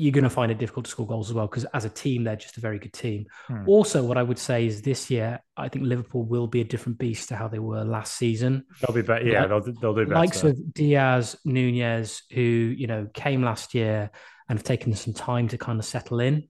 you're 0.00 0.12
going 0.12 0.24
to 0.24 0.30
find 0.30 0.50
it 0.52 0.58
difficult 0.58 0.84
to 0.86 0.90
score 0.90 1.06
goals 1.06 1.28
as 1.28 1.34
well 1.34 1.48
because 1.48 1.64
as 1.74 1.84
a 1.84 1.88
team, 1.90 2.22
they're 2.22 2.36
just 2.36 2.56
a 2.56 2.60
very 2.60 2.78
good 2.78 2.92
team. 2.92 3.26
Hmm. 3.48 3.68
Also, 3.68 4.02
what 4.04 4.16
I 4.16 4.22
would 4.22 4.38
say 4.38 4.64
is 4.64 4.80
this 4.80 5.10
year, 5.10 5.40
I 5.56 5.68
think 5.68 5.84
Liverpool 5.86 6.22
will 6.24 6.46
be 6.46 6.60
a 6.60 6.64
different 6.64 6.98
beast 6.98 7.28
to 7.30 7.36
how 7.36 7.48
they 7.48 7.58
were 7.58 7.84
last 7.84 8.14
season 8.16 8.64
They'll 8.80 8.94
be 8.94 9.02
better. 9.02 9.26
Yeah, 9.26 9.44
Like- 9.44 9.64
they'll 9.64 9.74
they'll 9.74 9.94
do 9.94 10.04
better. 10.06 10.14
likes 10.14 10.44
of 10.44 10.56
Diaz, 10.72 11.36
Nunez, 11.44 12.22
who 12.32 12.40
you 12.42 12.86
know 12.86 13.08
came 13.12 13.42
last 13.42 13.74
year 13.74 14.10
and 14.48 14.58
have 14.58 14.64
taken 14.64 14.94
some 14.94 15.12
time 15.14 15.48
to 15.48 15.58
kind 15.58 15.78
of 15.78 15.84
settle 15.84 16.20
in. 16.20 16.48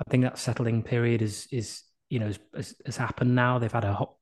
I 0.00 0.10
think 0.10 0.22
that 0.24 0.38
settling 0.38 0.82
period 0.82 1.20
is 1.22 1.46
is 1.52 1.82
you 2.10 2.18
know 2.18 2.32
has, 2.54 2.74
has 2.86 2.96
happened 2.96 3.34
now. 3.34 3.58
They've 3.58 3.70
had 3.72 3.84
a 3.84 3.92
hot 3.92 4.14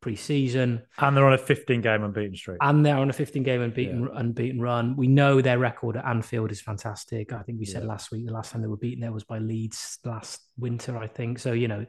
pre-season 0.00 0.82
and 0.98 1.16
they're 1.16 1.26
on 1.26 1.32
a 1.32 1.38
15 1.38 1.80
game 1.80 2.04
unbeaten 2.04 2.36
streak. 2.36 2.58
and 2.60 2.84
they're 2.84 2.96
on 2.98 3.08
a 3.08 3.12
15 3.12 3.42
game 3.42 3.62
unbeaten 3.62 4.08
unbeaten 4.14 4.60
run. 4.60 4.96
We 4.96 5.06
know 5.06 5.40
their 5.40 5.58
record 5.58 5.96
at 5.96 6.04
Anfield 6.04 6.52
is 6.52 6.60
fantastic. 6.60 7.32
I 7.32 7.42
think 7.42 7.58
we 7.58 7.64
said 7.64 7.82
Yeah. 7.82 7.88
last 7.88 8.10
week 8.12 8.26
the 8.26 8.32
last 8.32 8.52
time 8.52 8.62
they 8.62 8.68
were 8.68 8.76
beaten 8.76 9.00
there 9.00 9.12
was 9.12 9.24
by 9.24 9.38
Leeds 9.38 9.98
last 10.04 10.40
winter, 10.58 10.96
I 10.98 11.06
think. 11.06 11.38
So 11.38 11.52
you 11.52 11.68
know, 11.68 11.86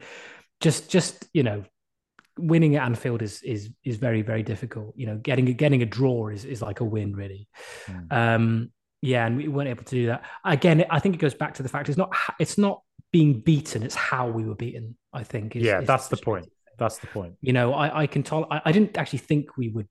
just 0.61 0.89
just 0.89 1.27
you 1.33 1.43
know, 1.43 1.63
winning 2.37 2.75
at 2.75 2.83
Anfield 2.85 3.21
is 3.21 3.41
is 3.43 3.69
is 3.83 3.97
very 3.97 4.21
very 4.21 4.43
difficult. 4.43 4.93
You 4.97 5.07
know, 5.07 5.17
getting 5.17 5.45
getting 5.45 5.81
a 5.81 5.85
draw 5.85 6.29
is 6.29 6.45
is 6.45 6.61
like 6.61 6.79
a 6.79 6.85
win 6.85 7.13
really. 7.15 7.47
Hmm. 7.85 7.99
Um, 8.11 8.71
yeah, 9.01 9.25
and 9.27 9.37
we 9.37 9.47
weren't 9.47 9.69
able 9.69 9.83
to 9.83 9.95
do 9.95 10.07
that. 10.07 10.23
Again, 10.43 10.85
I 10.89 10.99
think 10.99 11.15
it 11.15 11.19
goes 11.19 11.33
back 11.35 11.53
to 11.55 11.63
the 11.63 11.69
fact 11.69 11.89
it's 11.89 11.97
not 11.97 12.15
it's 12.39 12.57
not 12.57 12.81
being 13.11 13.39
beaten; 13.41 13.83
it's 13.83 13.95
how 13.95 14.29
we 14.29 14.45
were 14.45 14.55
beaten. 14.55 14.97
I 15.15 15.23
think. 15.23 15.55
Is, 15.55 15.63
Yeah, 15.63 15.81
is 15.81 15.87
that's 15.87 16.07
the 16.07 16.17
point. 16.17 16.47
That's 16.77 16.97
the 16.97 17.07
point. 17.07 17.35
you 17.41 17.53
know, 17.53 17.73
I, 17.73 18.01
I 18.03 18.07
can 18.07 18.21
tell. 18.21 18.47
I, 18.51 18.61
I 18.65 18.71
didn't 18.71 18.97
actually 18.97 19.19
think 19.19 19.57
we 19.57 19.69
would 19.69 19.87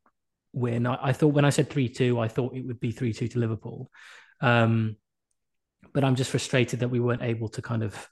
win. 0.52 0.86
I, 0.86 0.98
I 1.08 1.12
thought 1.12 1.28
when 1.28 1.44
I 1.44 1.50
said 1.50 1.70
three 1.70 1.88
two, 1.88 2.18
I 2.18 2.28
thought 2.28 2.54
it 2.54 2.66
would 2.66 2.80
be 2.80 2.92
three 2.92 3.12
two 3.12 3.28
to 3.28 3.38
Liverpool. 3.38 3.90
Um, 4.40 4.96
but 5.92 6.04
I'm 6.04 6.14
just 6.14 6.30
frustrated 6.30 6.80
that 6.80 6.88
we 6.88 7.00
weren't 7.00 7.22
able 7.22 7.48
to 7.50 7.62
kind 7.62 7.82
of 7.82 8.08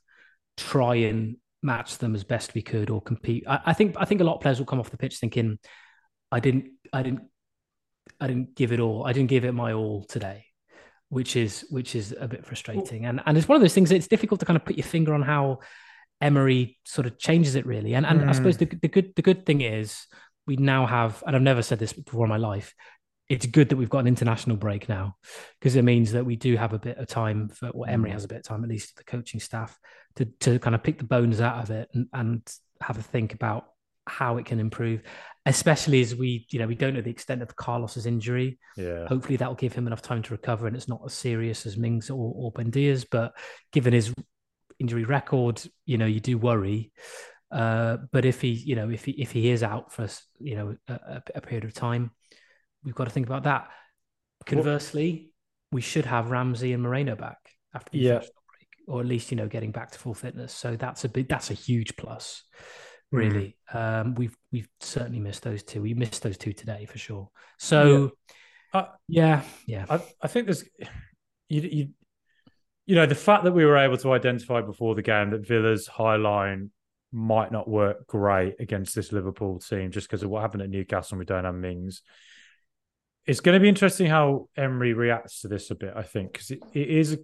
try 0.57 0.95
and 0.97 1.37
match 1.63 1.99
them 1.99 2.15
as 2.15 2.25
best 2.25 2.55
we 2.55 2.63
could 2.63 2.91
or 2.91 3.01
compete. 3.01 3.45
I, 3.47 3.61
I 3.67 3.73
think 3.73 3.97
I 3.99 4.05
think 4.05 4.21
a 4.21 4.25
lot 4.25 4.37
of 4.37 4.41
players 4.41 4.59
will 4.59 4.67
come 4.67 4.81
off 4.81 4.91
the 4.91 4.97
pitch 4.97 5.19
thinking, 5.19 5.59
I 6.31 6.41
didn't 6.41 6.71
I 6.93 7.03
didn't 7.03 7.23
I 8.21 8.27
didn't 8.27 8.55
give 8.55 8.73
it 8.73 8.81
all. 8.81 9.05
I 9.05 9.13
didn't 9.13 9.29
give 9.29 9.45
it 9.45 9.53
my 9.53 9.73
all 9.73 10.05
today, 10.05 10.47
which 11.09 11.37
is 11.37 11.67
which 11.71 11.95
is 11.95 12.15
a 12.19 12.29
bit 12.29 12.47
frustrating. 12.47 13.05
And 13.07 13.21
and 13.27 13.37
it's 13.37 13.49
one 13.49 13.57
of 13.57 13.63
those 13.63 13.75
things. 13.75 13.91
that 13.91 13.97
It's 13.97 14.09
difficult 14.09 14.41
to 14.41 14.47
kind 14.47 14.57
of 14.57 14.65
put 14.65 14.77
your 14.77 14.87
finger 14.87 15.15
on 15.15 15.23
how 15.23 15.61
Emery 16.23 16.79
sort 16.85 17.07
of 17.07 17.19
changes 17.19 17.55
it 17.55 17.67
really. 17.67 17.95
And 17.95 18.07
and 18.07 18.23
I 18.23 18.33
Mm. 18.33 18.35
suppose 18.35 18.57
the 18.57 18.67
the 18.67 18.89
good 18.89 19.15
the 19.17 19.23
good 19.23 19.45
thing 19.47 19.61
is 19.61 20.07
we 20.47 20.57
now 20.57 20.87
have, 20.87 21.23
and 21.27 21.37
I've 21.37 21.43
never 21.43 21.63
said 21.63 21.79
this 21.79 21.93
before 21.93 22.25
in 22.25 22.31
my 22.31 22.37
life. 22.37 22.75
It's 23.29 23.47
good 23.47 23.69
that 23.71 23.77
we've 23.77 23.89
got 23.89 24.01
an 24.01 24.09
international 24.09 24.57
break 24.57 24.89
now 24.89 25.17
because 25.59 25.77
it 25.77 25.83
means 25.85 26.13
that 26.13 26.27
we 26.27 26.37
do 26.37 26.57
have 26.57 26.73
a 26.75 26.79
bit 26.79 26.99
of 26.99 27.07
time 27.07 27.49
for, 27.49 27.69
or 27.71 27.89
Emery 27.89 28.11
Mm. 28.11 28.15
has 28.15 28.25
a 28.25 28.29
bit 28.29 28.39
of 28.39 28.45
time, 28.45 28.63
at 28.65 28.69
least 28.71 28.97
the 28.97 29.05
coaching 29.05 29.41
staff, 29.41 29.79
to 30.17 30.25
to 30.41 30.59
kind 30.59 30.75
of 30.75 30.83
pick 30.83 30.99
the 30.99 31.05
bones 31.05 31.41
out 31.41 31.63
of 31.63 31.71
it 31.71 31.89
and, 31.95 32.09
and 32.13 32.43
have 32.81 32.99
a 32.99 33.03
think 33.03 33.33
about 33.35 33.67
how 34.09 34.37
it 34.37 34.45
can 34.47 34.59
improve, 34.59 35.01
especially 35.47 36.01
as 36.01 36.13
we, 36.17 36.45
you 36.51 36.59
know, 36.59 36.67
we 36.67 36.75
don't 36.75 36.93
know 36.95 37.01
the 37.01 37.11
extent 37.11 37.41
of 37.41 37.55
Carlos's 37.55 38.05
injury. 38.05 38.59
Yeah. 38.77 39.07
Hopefully 39.07 39.37
that 39.37 39.49
will 39.49 39.55
give 39.55 39.73
him 39.73 39.87
enough 39.87 40.03
time 40.03 40.23
to 40.25 40.33
recover 40.33 40.67
and 40.67 40.75
it's 40.75 40.89
not 40.89 41.01
as 41.07 41.15
serious 41.15 41.67
as 41.67 41.77
Mings 41.77 42.11
or, 42.11 42.33
or 42.37 42.51
Buendia's. 42.53 43.05
But 43.05 43.33
given 43.73 43.93
his 43.93 44.13
injury 44.83 45.05
record, 45.05 45.63
you 45.87 45.97
know, 45.99 46.07
you 46.07 46.21
do 46.21 46.37
worry. 46.37 46.93
Uh, 47.51 47.99
but 48.13 48.25
if 48.25 48.41
he, 48.41 48.49
you 48.51 48.75
know, 48.77 48.89
if 48.91 49.05
he 49.05 49.13
if 49.13 49.31
he 49.31 49.51
is 49.51 49.63
out 49.63 49.93
for 49.93 50.09
you 50.41 50.55
know 50.57 50.77
a, 50.89 51.23
a- 51.35 51.41
period 51.41 51.65
of 51.65 51.73
time, 51.75 52.11
we've 52.85 52.95
got 52.95 53.05
to 53.05 53.11
think 53.11 53.27
about 53.27 53.45
that. 53.45 53.69
Conversely, 54.47 55.33
we 55.71 55.81
should 55.81 56.07
have 56.07 56.31
Ramsey 56.31 56.73
and 56.73 56.83
Moreno 56.83 57.15
back 57.15 57.39
after 57.75 57.91
the 57.93 57.99
Yeah. 57.99 58.19
break, 58.19 58.69
or 58.89 59.01
at 59.01 59.07
least 59.07 59.31
you 59.31 59.37
know 59.37 59.49
getting 59.49 59.71
back 59.71 59.91
to 59.93 59.99
full 59.99 60.15
fitness. 60.15 60.53
So 60.53 60.77
that's 60.77 61.05
a 61.05 61.09
big, 61.09 61.29
that's 61.29 61.51
a 61.51 61.55
huge 61.55 61.97
plus, 61.97 62.43
Mm. 63.13 63.19
really. 63.19 63.57
Um, 63.73 64.15
we've 64.15 64.37
we've 64.51 64.69
certainly 64.81 65.21
missed 65.21 65.43
those 65.43 65.63
two. 65.63 65.83
We 65.83 65.95
missed 65.95 66.23
those 66.23 66.39
two 66.39 66.53
today 66.53 66.87
for 66.87 66.99
sure. 66.99 67.29
So 67.59 68.13
Uh, 68.73 68.87
yeah, 69.09 69.43
yeah, 69.67 69.85
I, 69.91 70.01
I 70.23 70.29
think 70.29 70.47
there's 70.47 70.65
you, 71.51 71.61
you 71.61 71.89
you 72.87 72.95
know 72.95 73.07
the 73.07 73.15
fact 73.15 73.45
that 73.45 73.53
we 73.53 73.65
were 73.65 73.77
able 73.77 73.97
to 73.99 74.13
identify 74.13 74.61
before 74.61 74.95
the 74.95 75.03
game 75.03 75.31
that 75.31 75.47
Villa's 75.47 75.87
high 75.87 76.17
line 76.17 76.71
might 77.13 77.53
not 77.53 77.69
work 77.69 78.07
great 78.07 78.57
against 78.59 78.95
this 78.95 79.13
Liverpool 79.13 79.59
team 79.59 79.91
just 79.91 80.09
because 80.09 80.23
of 80.23 80.31
what 80.31 80.41
happened 80.41 80.63
at 80.63 80.71
Newcastle 80.71 81.15
and 81.15 81.19
we 81.19 81.27
don't 81.27 81.45
have 81.45 81.55
Mings. 81.55 82.03
It's 83.27 83.41
going 83.41 83.55
to 83.55 83.61
be 83.61 83.69
interesting 83.69 84.07
how 84.07 84.49
Emery 84.57 84.95
reacts 84.95 85.43
to 85.43 85.49
this 85.49 85.71
a 85.71 85.75
bit. 85.75 85.93
I 85.95 86.03
think 86.03 86.33
because 86.33 86.51
it, 86.51 86.63
it 86.73 86.89
is 86.89 87.19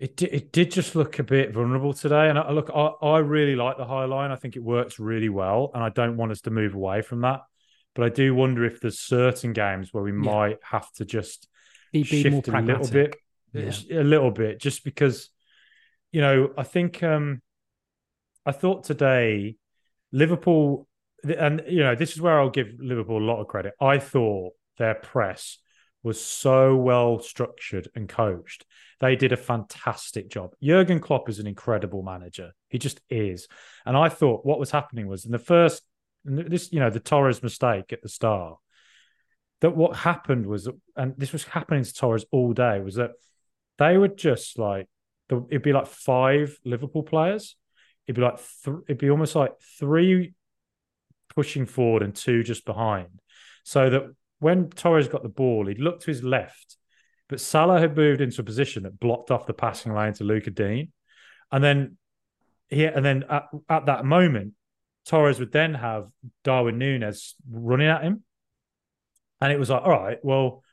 it 0.00 0.20
it 0.22 0.52
did 0.52 0.72
just 0.72 0.96
look 0.96 1.18
a 1.18 1.22
bit 1.22 1.52
vulnerable 1.52 1.92
today, 1.92 2.28
and 2.28 2.38
I 2.38 2.50
look 2.50 2.70
I, 2.74 2.86
I 3.06 3.18
really 3.18 3.54
like 3.54 3.76
the 3.76 3.86
high 3.86 4.06
line. 4.06 4.32
I 4.32 4.36
think 4.36 4.56
it 4.56 4.62
works 4.62 4.98
really 4.98 5.28
well, 5.28 5.70
and 5.74 5.82
I 5.82 5.90
don't 5.90 6.16
want 6.16 6.32
us 6.32 6.40
to 6.42 6.50
move 6.50 6.74
away 6.74 7.02
from 7.02 7.20
that. 7.20 7.42
But 7.94 8.04
I 8.04 8.08
do 8.08 8.34
wonder 8.34 8.64
if 8.64 8.80
there's 8.80 8.98
certain 8.98 9.52
games 9.52 9.90
where 9.92 10.02
we 10.02 10.10
might 10.10 10.58
have 10.64 10.90
to 10.94 11.04
just 11.04 11.46
be, 11.92 12.02
be 12.02 12.22
shift 12.22 12.48
more 12.48 12.58
a 12.58 12.62
little 12.62 12.88
bit, 12.88 13.14
Yeah. 13.54 14.00
a 14.00 14.04
little 14.04 14.30
bit, 14.30 14.60
just 14.60 14.84
because 14.84 15.30
you 16.12 16.20
know 16.20 16.52
I 16.56 16.64
think 16.64 17.02
um 17.02 17.40
I 18.46 18.52
thought 18.52 18.84
today 18.84 19.56
Liverpool, 20.12 20.86
and 21.24 21.62
you 21.68 21.80
know 21.80 21.94
this 21.94 22.12
is 22.12 22.20
where 22.20 22.38
I'll 22.38 22.50
give 22.50 22.68
Liverpool 22.78 23.18
a 23.18 23.26
lot 23.26 23.40
of 23.40 23.48
credit. 23.48 23.74
I 23.80 23.98
thought 23.98 24.52
their 24.78 24.94
press 24.94 25.58
was 26.02 26.22
so 26.22 26.76
well 26.76 27.18
structured 27.18 27.88
and 27.94 28.08
coached. 28.08 28.66
They 29.00 29.16
did 29.16 29.32
a 29.32 29.36
fantastic 29.36 30.28
job. 30.28 30.54
Jurgen 30.62 31.00
Klopp 31.00 31.28
is 31.28 31.38
an 31.38 31.46
incredible 31.46 32.02
manager. 32.02 32.52
He 32.68 32.78
just 32.78 33.00
is. 33.08 33.48
And 33.86 33.96
I 33.96 34.10
thought 34.10 34.44
what 34.44 34.58
was 34.58 34.70
happening 34.70 35.08
was 35.08 35.24
in 35.24 35.32
the 35.32 35.38
first, 35.38 35.82
this 36.24 36.70
you 36.72 36.80
know 36.80 36.90
the 36.90 37.00
Torres 37.00 37.42
mistake 37.42 37.92
at 37.92 38.02
the 38.02 38.08
start. 38.08 38.58
That 39.62 39.76
what 39.76 39.96
happened 39.96 40.46
was, 40.46 40.68
and 40.94 41.14
this 41.16 41.32
was 41.32 41.44
happening 41.44 41.84
to 41.84 41.94
Torres 41.94 42.26
all 42.30 42.52
day, 42.52 42.80
was 42.80 42.96
that 42.96 43.12
they 43.78 43.96
would 43.96 44.16
just 44.16 44.58
like 44.58 44.88
it'd 45.30 45.62
be 45.62 45.72
like 45.72 45.86
five 45.86 46.58
Liverpool 46.64 47.02
players. 47.02 47.56
It'd 48.06 48.16
be 48.16 48.22
like 48.22 48.38
th- 48.64 48.76
it'd 48.88 48.98
be 48.98 49.10
almost 49.10 49.34
like 49.34 49.52
three 49.78 50.34
pushing 51.34 51.66
forward 51.66 52.02
and 52.02 52.14
two 52.14 52.42
just 52.42 52.64
behind, 52.64 53.08
so 53.64 53.90
that 53.90 54.02
when 54.38 54.68
Torres 54.70 55.08
got 55.08 55.22
the 55.22 55.28
ball, 55.28 55.66
he'd 55.66 55.80
look 55.80 56.00
to 56.00 56.06
his 56.06 56.22
left, 56.22 56.76
but 57.28 57.40
Salah 57.40 57.80
had 57.80 57.96
moved 57.96 58.20
into 58.20 58.42
a 58.42 58.44
position 58.44 58.82
that 58.82 59.00
blocked 59.00 59.30
off 59.30 59.46
the 59.46 59.54
passing 59.54 59.94
lane 59.94 60.12
to 60.14 60.24
Luca 60.24 60.50
Digne, 60.50 60.90
and 61.50 61.64
then 61.64 61.96
he 62.68 62.84
and 62.84 63.04
then 63.04 63.24
at, 63.30 63.44
at 63.68 63.86
that 63.86 64.04
moment, 64.04 64.52
Torres 65.06 65.38
would 65.38 65.52
then 65.52 65.74
have 65.74 66.08
Darwin 66.42 66.78
Nunez 66.78 67.34
running 67.50 67.88
at 67.88 68.02
him, 68.02 68.22
and 69.40 69.52
it 69.52 69.58
was 69.58 69.70
like, 69.70 69.82
all 69.82 69.90
right, 69.90 70.18
well, 70.22 70.63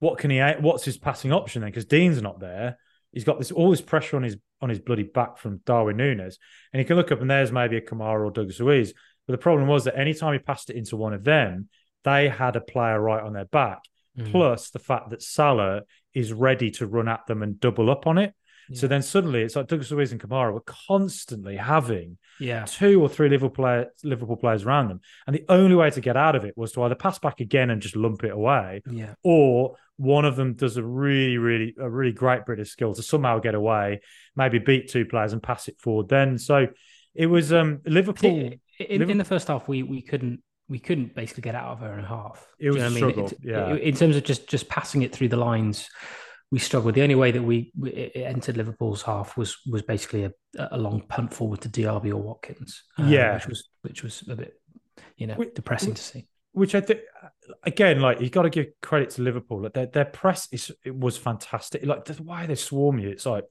what 0.00 0.18
can 0.18 0.30
he? 0.30 0.40
What's 0.60 0.84
his 0.84 0.98
passing 0.98 1.32
option 1.32 1.62
then? 1.62 1.70
Because 1.70 1.86
Digne's 1.86 2.22
not 2.22 2.40
there. 2.40 2.78
He's 3.12 3.24
got 3.24 3.38
this 3.38 3.50
all 3.50 3.70
this 3.70 3.80
pressure 3.80 4.16
on 4.16 4.22
his 4.22 4.36
on 4.60 4.68
his 4.68 4.80
bloody 4.80 5.02
back 5.04 5.38
from 5.38 5.60
Darwin 5.64 5.96
Nunez, 5.96 6.38
and 6.72 6.80
he 6.80 6.84
can 6.84 6.96
look 6.96 7.12
up 7.12 7.20
and 7.20 7.30
there's 7.30 7.52
maybe 7.52 7.76
a 7.76 7.80
Kamara 7.80 8.26
or 8.26 8.30
Douglas 8.30 8.60
Luiz. 8.60 8.92
But 9.26 9.32
the 9.32 9.38
problem 9.38 9.68
was 9.68 9.84
that 9.84 9.98
anytime 9.98 10.32
he 10.32 10.38
passed 10.38 10.70
it 10.70 10.76
into 10.76 10.96
one 10.96 11.12
of 11.12 11.24
them, 11.24 11.68
they 12.04 12.28
had 12.28 12.56
a 12.56 12.60
player 12.60 13.00
right 13.00 13.22
on 13.22 13.32
their 13.32 13.44
back. 13.44 13.80
Mm. 14.18 14.30
Plus 14.30 14.70
the 14.70 14.78
fact 14.78 15.10
that 15.10 15.22
Salah 15.22 15.82
is 16.14 16.32
ready 16.32 16.70
to 16.72 16.86
run 16.86 17.08
at 17.08 17.26
them 17.26 17.42
and 17.42 17.60
double 17.60 17.90
up 17.90 18.06
on 18.06 18.18
it. 18.18 18.34
So 18.74 18.86
then 18.86 19.02
suddenly 19.02 19.42
it's 19.42 19.56
like 19.56 19.66
Douglas 19.66 19.90
Luiz 19.90 20.12
and 20.12 20.20
Kamara 20.20 20.52
were 20.52 20.60
constantly 20.60 21.56
having 21.56 22.18
yeah, 22.38 22.64
two 22.66 23.00
or 23.00 23.08
three 23.08 23.28
Liverpool, 23.28 23.50
player, 23.50 23.86
Liverpool 24.04 24.36
players 24.36 24.64
around 24.64 24.88
them. 24.88 25.00
And 25.26 25.34
the 25.34 25.44
only 25.48 25.74
way 25.74 25.90
to 25.90 26.00
get 26.00 26.16
out 26.16 26.36
of 26.36 26.44
it 26.44 26.56
was 26.56 26.72
to 26.72 26.82
either 26.82 26.94
pass 26.94 27.18
back 27.18 27.40
again 27.40 27.70
and 27.70 27.80
just 27.80 27.96
lump 27.96 28.24
it 28.24 28.30
away, 28.30 28.82
yeah, 28.90 29.14
or 29.22 29.76
one 29.98 30.24
of 30.24 30.36
them 30.36 30.54
does 30.54 30.76
a 30.76 30.82
really, 30.82 31.36
really, 31.36 31.74
a 31.78 31.90
really 31.90 32.12
great 32.12 32.46
British 32.46 32.70
skill 32.70 32.94
to 32.94 33.02
somehow 33.02 33.40
get 33.40 33.54
away, 33.54 34.00
maybe 34.34 34.58
beat 34.58 34.88
two 34.88 35.04
players 35.04 35.32
and 35.32 35.42
pass 35.42 35.68
it 35.68 35.78
forward. 35.80 36.08
Then, 36.08 36.38
so 36.38 36.68
it 37.14 37.26
was 37.26 37.52
um 37.52 37.80
Liverpool. 37.84 38.30
In, 38.30 38.60
in, 38.78 39.10
in 39.10 39.18
the 39.18 39.24
first 39.24 39.48
half, 39.48 39.68
we 39.68 39.82
we 39.82 40.00
couldn't 40.00 40.40
we 40.68 40.78
couldn't 40.78 41.14
basically 41.14 41.42
get 41.42 41.54
out 41.54 41.72
of 41.72 41.82
our 41.82 41.94
own 41.94 42.04
half. 42.04 42.46
It 42.58 42.70
was 42.70 42.82
a 42.82 42.90
struggle. 42.90 43.26
It, 43.26 43.38
yeah. 43.42 43.74
in 43.74 43.94
terms 43.94 44.16
of 44.16 44.24
just 44.24 44.48
just 44.48 44.68
passing 44.68 45.02
it 45.02 45.12
through 45.12 45.28
the 45.28 45.36
lines, 45.36 45.88
we 46.50 46.58
struggled. 46.58 46.94
The 46.94 47.02
only 47.02 47.16
way 47.16 47.32
that 47.32 47.42
we, 47.42 47.72
we 47.76 48.12
entered 48.14 48.56
Liverpool's 48.56 49.02
half 49.02 49.36
was 49.36 49.56
was 49.66 49.82
basically 49.82 50.24
a, 50.24 50.32
a 50.56 50.78
long 50.78 51.02
punt 51.08 51.34
forward 51.34 51.60
to 51.62 51.68
Diaby 51.68 52.10
or 52.10 52.16
Watkins. 52.18 52.84
Um, 52.98 53.08
yeah, 53.08 53.34
which 53.34 53.48
was 53.48 53.68
which 53.82 54.02
was 54.02 54.22
a 54.28 54.36
bit 54.36 54.54
you 55.16 55.26
know 55.26 55.36
depressing 55.54 55.94
to 55.94 56.02
see. 56.02 56.28
Which 56.58 56.74
I 56.74 56.80
think 56.80 57.00
again, 57.62 58.00
like 58.00 58.20
you 58.20 58.30
got 58.30 58.42
to 58.42 58.50
give 58.50 58.66
credit 58.82 59.10
to 59.10 59.22
Liverpool. 59.22 59.62
Like 59.62 59.74
their 59.74 59.86
their 59.86 60.04
press 60.04 60.48
is 60.52 60.72
it 60.84 60.94
was 60.94 61.16
fantastic. 61.16 61.84
Like 61.84 62.04
the 62.04 62.22
way 62.22 62.46
they 62.46 62.54
swarm 62.54 62.98
you, 62.98 63.08
it's 63.08 63.26
like 63.26 63.44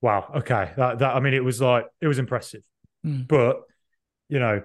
wow, 0.00 0.30
okay, 0.36 0.72
that 0.76 0.98
that 0.98 1.16
I 1.16 1.20
mean, 1.20 1.32
it 1.32 1.44
was 1.44 1.60
like 1.60 1.86
it 2.00 2.08
was 2.08 2.18
impressive. 2.18 2.62
Mm. 3.06 3.26
But 3.26 3.62
you 4.28 4.38
know, 4.38 4.62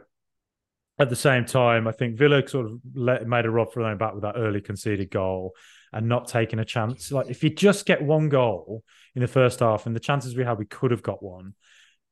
at 1.00 1.10
the 1.10 1.16
same 1.16 1.46
time, 1.46 1.88
I 1.88 1.92
think 1.92 2.18
Villa 2.18 2.46
sort 2.48 2.66
of 2.66 2.80
let, 2.94 3.28
made 3.28 3.46
a 3.46 3.50
rod 3.50 3.72
for 3.72 3.82
their 3.82 3.92
own 3.92 3.98
back 3.98 4.14
with 4.14 4.24
that 4.24 4.36
early 4.36 4.62
conceded 4.62 5.12
goal 5.12 5.54
and 5.94 6.10
not 6.10 6.28
taking 6.28 6.60
a 6.60 6.66
chance. 6.66 7.12
Like 7.12 7.30
if 7.30 7.44
you 7.44 7.50
just 7.50 7.86
get 7.86 8.02
one 8.02 8.30
goal 8.30 8.84
in 9.16 9.22
the 9.22 9.28
first 9.28 9.62
half, 9.62 9.86
and 9.86 9.96
the 9.96 10.02
chances 10.02 10.36
we 10.36 10.44
had, 10.44 10.58
we 10.58 10.66
could 10.66 10.92
have 10.92 11.04
got 11.04 11.24
one. 11.24 11.54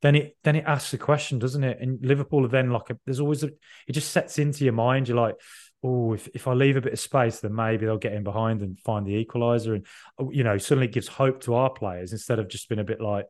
Then 0.05 0.13
it 0.13 0.37
then 0.43 0.55
it 0.55 0.65
asks 0.67 0.93
a 0.93 0.99
question, 0.99 1.39
doesn't 1.39 1.63
it? 1.63 1.79
And 1.81 1.97
Liverpool 2.05 2.45
are 2.45 2.47
then 2.47 2.69
like 2.69 2.91
a, 2.91 2.99
there's 3.05 3.19
always 3.19 3.41
a 3.41 3.47
it 3.87 3.93
just 3.93 4.11
sets 4.11 4.37
into 4.37 4.63
your 4.63 4.71
mind. 4.71 5.07
You're 5.07 5.17
like, 5.17 5.33
oh, 5.81 6.13
if, 6.13 6.27
if 6.35 6.47
I 6.47 6.53
leave 6.53 6.77
a 6.77 6.81
bit 6.81 6.93
of 6.93 6.99
space, 6.99 7.39
then 7.39 7.55
maybe 7.55 7.87
they'll 7.87 7.97
get 7.97 8.13
in 8.13 8.23
behind 8.23 8.61
and 8.61 8.77
find 8.77 9.03
the 9.03 9.25
equaliser. 9.25 9.73
And 9.73 10.31
you 10.31 10.43
know, 10.43 10.59
suddenly 10.59 10.85
it 10.85 10.93
gives 10.93 11.07
hope 11.07 11.41
to 11.45 11.55
our 11.55 11.71
players 11.71 12.11
instead 12.11 12.37
of 12.37 12.49
just 12.49 12.69
being 12.69 12.77
a 12.77 12.83
bit 12.83 13.01
like, 13.01 13.25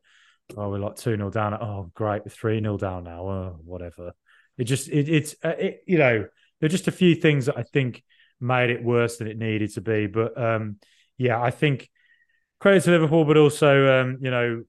oh, 0.57 0.69
we're 0.69 0.79
like 0.79 0.97
2 0.97 1.15
0 1.15 1.29
down. 1.29 1.53
Oh, 1.53 1.91
great, 1.93 2.25
we're 2.25 2.29
3 2.29 2.59
0 2.59 2.77
down 2.77 3.05
now. 3.05 3.21
Oh, 3.21 3.59
whatever. 3.63 4.11
It 4.57 4.65
just, 4.65 4.89
it, 4.89 5.07
it's, 5.07 5.33
uh, 5.45 5.55
it, 5.57 5.81
you 5.87 5.97
know, 5.97 6.25
there 6.59 6.67
are 6.67 6.67
just 6.67 6.89
a 6.89 6.91
few 6.91 7.15
things 7.15 7.45
that 7.45 7.57
I 7.57 7.63
think 7.63 8.03
made 8.41 8.69
it 8.69 8.83
worse 8.83 9.15
than 9.15 9.29
it 9.29 9.37
needed 9.37 9.73
to 9.75 9.81
be. 9.81 10.07
But 10.07 10.37
um, 10.37 10.79
yeah, 11.17 11.41
I 11.41 11.51
think 11.51 11.89
credit 12.59 12.83
to 12.83 12.91
Liverpool, 12.91 13.23
but 13.23 13.37
also, 13.37 14.01
um, 14.01 14.17
you 14.19 14.29
know, 14.29 14.63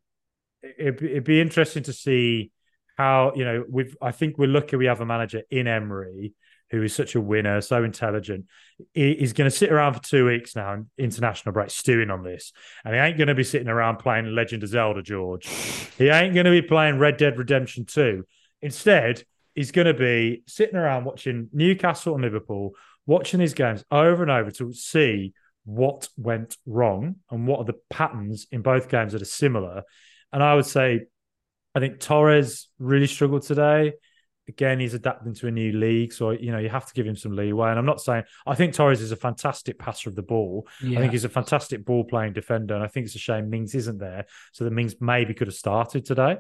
it, 0.63 1.03
it'd 1.03 1.25
be 1.25 1.41
interesting 1.41 1.83
to 1.85 1.93
see 1.93 2.51
how, 2.97 3.33
you 3.35 3.45
know, 3.45 3.65
we've, 3.69 3.97
I 4.01 4.13
think 4.13 4.39
we're 4.39 4.49
lucky 4.49 4.77
we 4.77 4.87
have 4.87 5.01
a 5.01 5.07
manager 5.07 5.43
in 5.51 5.67
Emery 5.67 6.35
who 6.71 6.83
is 6.83 6.95
such 6.95 7.15
a 7.15 7.21
winner, 7.21 7.61
so 7.61 7.85
intelligent. 7.85 8.47
He's 8.93 9.33
going 9.33 9.49
to 9.49 9.57
sit 9.57 9.71
around 9.71 9.95
for 9.95 10.03
two 10.03 10.27
weeks 10.27 10.57
now, 10.57 10.85
international 10.99 11.53
break, 11.53 11.71
stewing 11.71 12.11
on 12.11 12.25
this. 12.25 12.53
And 12.85 12.95
he 12.95 13.01
ain't 13.01 13.17
going 13.17 13.29
to 13.29 13.35
be 13.35 13.45
sitting 13.45 13.69
around 13.69 13.99
playing 13.99 14.35
Legend 14.35 14.65
of 14.65 14.71
Zelda, 14.71 15.03
George. 15.03 15.47
He 15.97 16.09
ain't 16.09 16.35
going 16.35 16.47
to 16.47 16.51
be 16.51 16.63
playing 16.63 16.99
Red 16.99 17.19
Dead 17.19 17.39
Redemption 17.39 17.85
2. 17.85 18.25
Instead, 18.63 19.23
he's 19.55 19.71
going 19.71 19.87
to 19.87 19.95
be 19.95 20.43
sitting 20.49 20.77
around 20.77 21.05
watching 21.05 21.49
Newcastle 21.53 22.15
and 22.15 22.25
Liverpool, 22.25 22.73
watching 23.07 23.39
these 23.39 23.55
games 23.55 23.85
over 23.91 24.23
and 24.23 24.31
over 24.31 24.51
to 24.53 24.73
see 24.73 25.35
what 25.65 26.09
went 26.17 26.57
wrong 26.67 27.17
and 27.31 27.47
what 27.47 27.61
are 27.61 27.65
the 27.65 27.79
patterns 27.91 28.47
in 28.51 28.63
both 28.63 28.89
games 28.89 29.13
that 29.13 29.23
are 29.23 29.27
similar. 29.27 29.83
And 30.33 30.43
I 30.43 30.55
would 30.55 30.67
say, 30.67 31.07
I 31.75 31.81
think 31.81 32.01
Torres 32.01 32.69
really 32.79 33.07
struggled 33.07 33.43
today 33.43 33.95
again, 34.49 34.79
he's 34.79 34.95
adapting 34.95 35.35
to 35.35 35.49
a 35.49 35.51
new 35.51 35.73
league, 35.73 36.13
so 36.13 36.31
you 36.31 36.53
know 36.53 36.59
you 36.59 36.69
have 36.69 36.87
to 36.87 36.95
give 36.95 37.07
him 37.07 37.17
some 37.17 37.35
leeway. 37.35 37.71
And 37.71 37.79
I'm 37.79 37.87
not 37.87 38.01
saying 38.01 38.25
I 38.47 38.55
think 38.55 38.75
Torres 38.75 39.01
is 39.01 39.13
a 39.13 39.17
fantastic 39.17 39.79
passer 39.79 40.09
of 40.09 40.17
the 40.17 40.23
ball. 40.23 40.67
Yeah. 40.83 40.99
I 40.99 41.03
think 41.03 41.13
he's 41.13 41.25
a 41.25 41.29
fantastic 41.29 41.85
ball 41.85 42.05
playing 42.05 42.33
defender, 42.33 42.75
and 42.75 42.85
I 42.85 42.89
think 42.89 43.07
it's 43.07 43.15
a 43.15 43.21
shame 43.21 43.51
Mings 43.51 43.75
isn't 43.75 43.99
there, 43.99 44.27
so 44.53 44.65
that 44.65 44.73
Mings 44.73 44.97
maybe 45.01 45.35
could 45.35 45.49
have 45.49 45.57
started 45.57 46.05
today. 46.05 46.37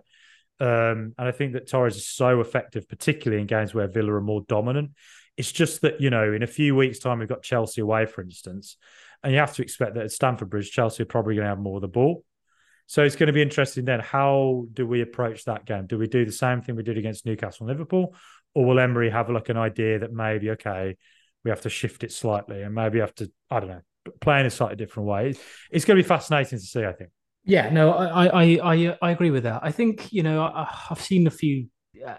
Um, 0.59 1.14
and 1.19 1.28
I 1.28 1.33
think 1.33 1.52
that 1.52 1.69
Torres 1.69 1.97
is 1.97 2.09
so 2.09 2.40
effective, 2.40 2.88
particularly 2.88 3.43
in 3.43 3.47
games 3.47 3.75
where 3.75 3.88
Villa 3.88 4.14
are 4.14 4.23
more 4.23 4.43
dominant. 4.49 4.93
It's 5.37 5.52
just 5.52 5.83
that 5.83 6.00
you 6.00 6.11
know, 6.11 6.33
in 6.33 6.43
a 6.43 6.47
few 6.47 6.75
weeks' 6.75 6.99
time, 6.99 7.19
we've 7.19 7.28
got 7.28 7.43
Chelsea 7.43 7.80
away, 7.80 8.06
for 8.06 8.23
instance, 8.23 8.76
and 9.23 9.32
you 9.32 9.39
have 9.39 9.54
to 9.54 9.63
expect 9.63 9.95
that 9.95 10.04
at 10.04 10.13
Stamford 10.13 10.50
Bridge, 10.50 10.71
Chelsea 10.71 11.02
are 11.02 11.06
probably 11.06 11.34
going 11.34 11.45
to 11.45 11.50
have 11.50 11.58
more 11.58 11.76
of 11.76 11.82
the 11.82 11.89
ball. 11.89 12.25
So 12.86 13.02
it's 13.02 13.16
going 13.16 13.26
to 13.26 13.32
be 13.32 13.42
interesting 13.42 13.84
then. 13.84 14.00
How 14.00 14.66
do 14.72 14.86
we 14.86 15.02
approach 15.02 15.44
that 15.44 15.64
game? 15.64 15.86
Do 15.86 15.99
we 15.99 16.06
do 16.06 16.25
the 16.25 16.32
same 16.32 16.62
thing 16.62 16.76
we 16.76 16.82
did 16.82 16.99
against 16.99 17.26
Newcastle 17.26 17.66
and 17.66 17.76
Liverpool? 17.76 18.14
Or 18.54 18.64
will 18.64 18.78
Emery 18.78 19.10
have 19.10 19.28
like 19.28 19.49
an 19.49 19.56
idea 19.56 19.99
that 19.99 20.12
maybe, 20.12 20.50
okay, 20.52 20.96
we 21.44 21.50
have 21.50 21.62
to 21.62 21.68
shift 21.68 22.04
it 22.04 22.12
slightly 22.12 22.62
and 22.62 22.75
maybe 22.75 23.00
have 23.00 23.14
to, 23.16 23.30
I 23.50 23.60
don't 23.60 23.68
know, 23.68 23.82
play 24.20 24.40
in 24.40 24.46
a 24.46 24.50
slightly 24.50 24.76
different 24.76 25.08
way? 25.08 25.34
It's 25.70 25.84
going 25.84 25.96
to 25.96 26.02
be 26.02 26.08
fascinating 26.08 26.58
to 26.58 26.64
see, 26.64 26.84
I 26.84 26.92
think. 26.92 27.10
Yeah, 27.44 27.70
no, 27.70 27.92
I, 27.92 28.26
I, 28.26 28.44
I, 28.62 28.99
I 29.02 29.10
agree 29.10 29.30
with 29.30 29.44
that. 29.44 29.60
I 29.62 29.70
think, 29.70 30.12
you 30.12 30.22
know, 30.22 30.50
I've 30.90 31.00
seen 31.00 31.26
a 31.26 31.30
few 31.30 31.68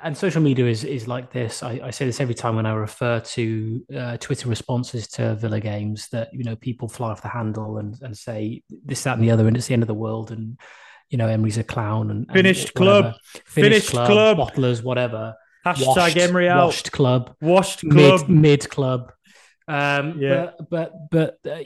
and 0.04 0.18
social 0.18 0.42
media 0.42 0.66
is 0.66 0.84
is 0.84 1.08
like 1.08 1.32
this. 1.32 1.64
I, 1.64 1.80
I, 1.84 1.90
say 1.92 2.06
this 2.06 2.20
every 2.20 2.36
time 2.36 2.56
when 2.56 2.66
I 2.66 2.74
refer 2.74 3.20
to 3.20 3.86
uh, 3.96 4.18
Twitter 4.18 4.50
responses 4.50 5.08
to 5.10 5.36
Villa 5.36 5.60
games 5.60 6.08
that 6.10 6.34
you 6.34 6.44
know 6.44 6.56
people 6.56 6.88
fly 6.88 7.12
off 7.12 7.22
the 7.22 7.28
handle 7.28 7.78
and, 7.78 7.96
and 8.02 8.18
say 8.18 8.64
this, 8.86 9.04
that, 9.04 9.16
and 9.16 9.24
the 9.24 9.32
other, 9.32 9.48
and 9.48 9.56
it's 9.58 9.68
the 9.68 9.74
end 9.74 9.84
of 9.84 9.88
the 9.88 9.94
world, 9.94 10.32
and 10.32 10.60
you 11.10 11.18
know 11.18 11.28
Emery's 11.28 11.58
a 11.58 11.64
clown 11.64 12.12
and, 12.12 12.30
finished 12.32 12.74
club, 12.74 13.16
finished, 13.46 13.90
finished 13.90 13.90
club, 13.90 14.08
club, 14.08 14.38
bottlers, 14.38 14.84
whatever. 14.84 15.36
Hashtag 15.66 15.86
washed, 15.86 16.18
Emery 16.18 16.50
out. 16.50 16.66
Washed 16.66 16.92
club, 16.92 17.36
washed 17.42 17.82
club, 17.90 18.28
mid, 18.28 18.30
mid 18.30 18.70
club. 18.70 19.12
Um, 19.68 20.20
yeah, 20.20 20.52
but 20.70 21.10
but, 21.12 21.40
but 21.44 21.52
uh, 21.52 21.64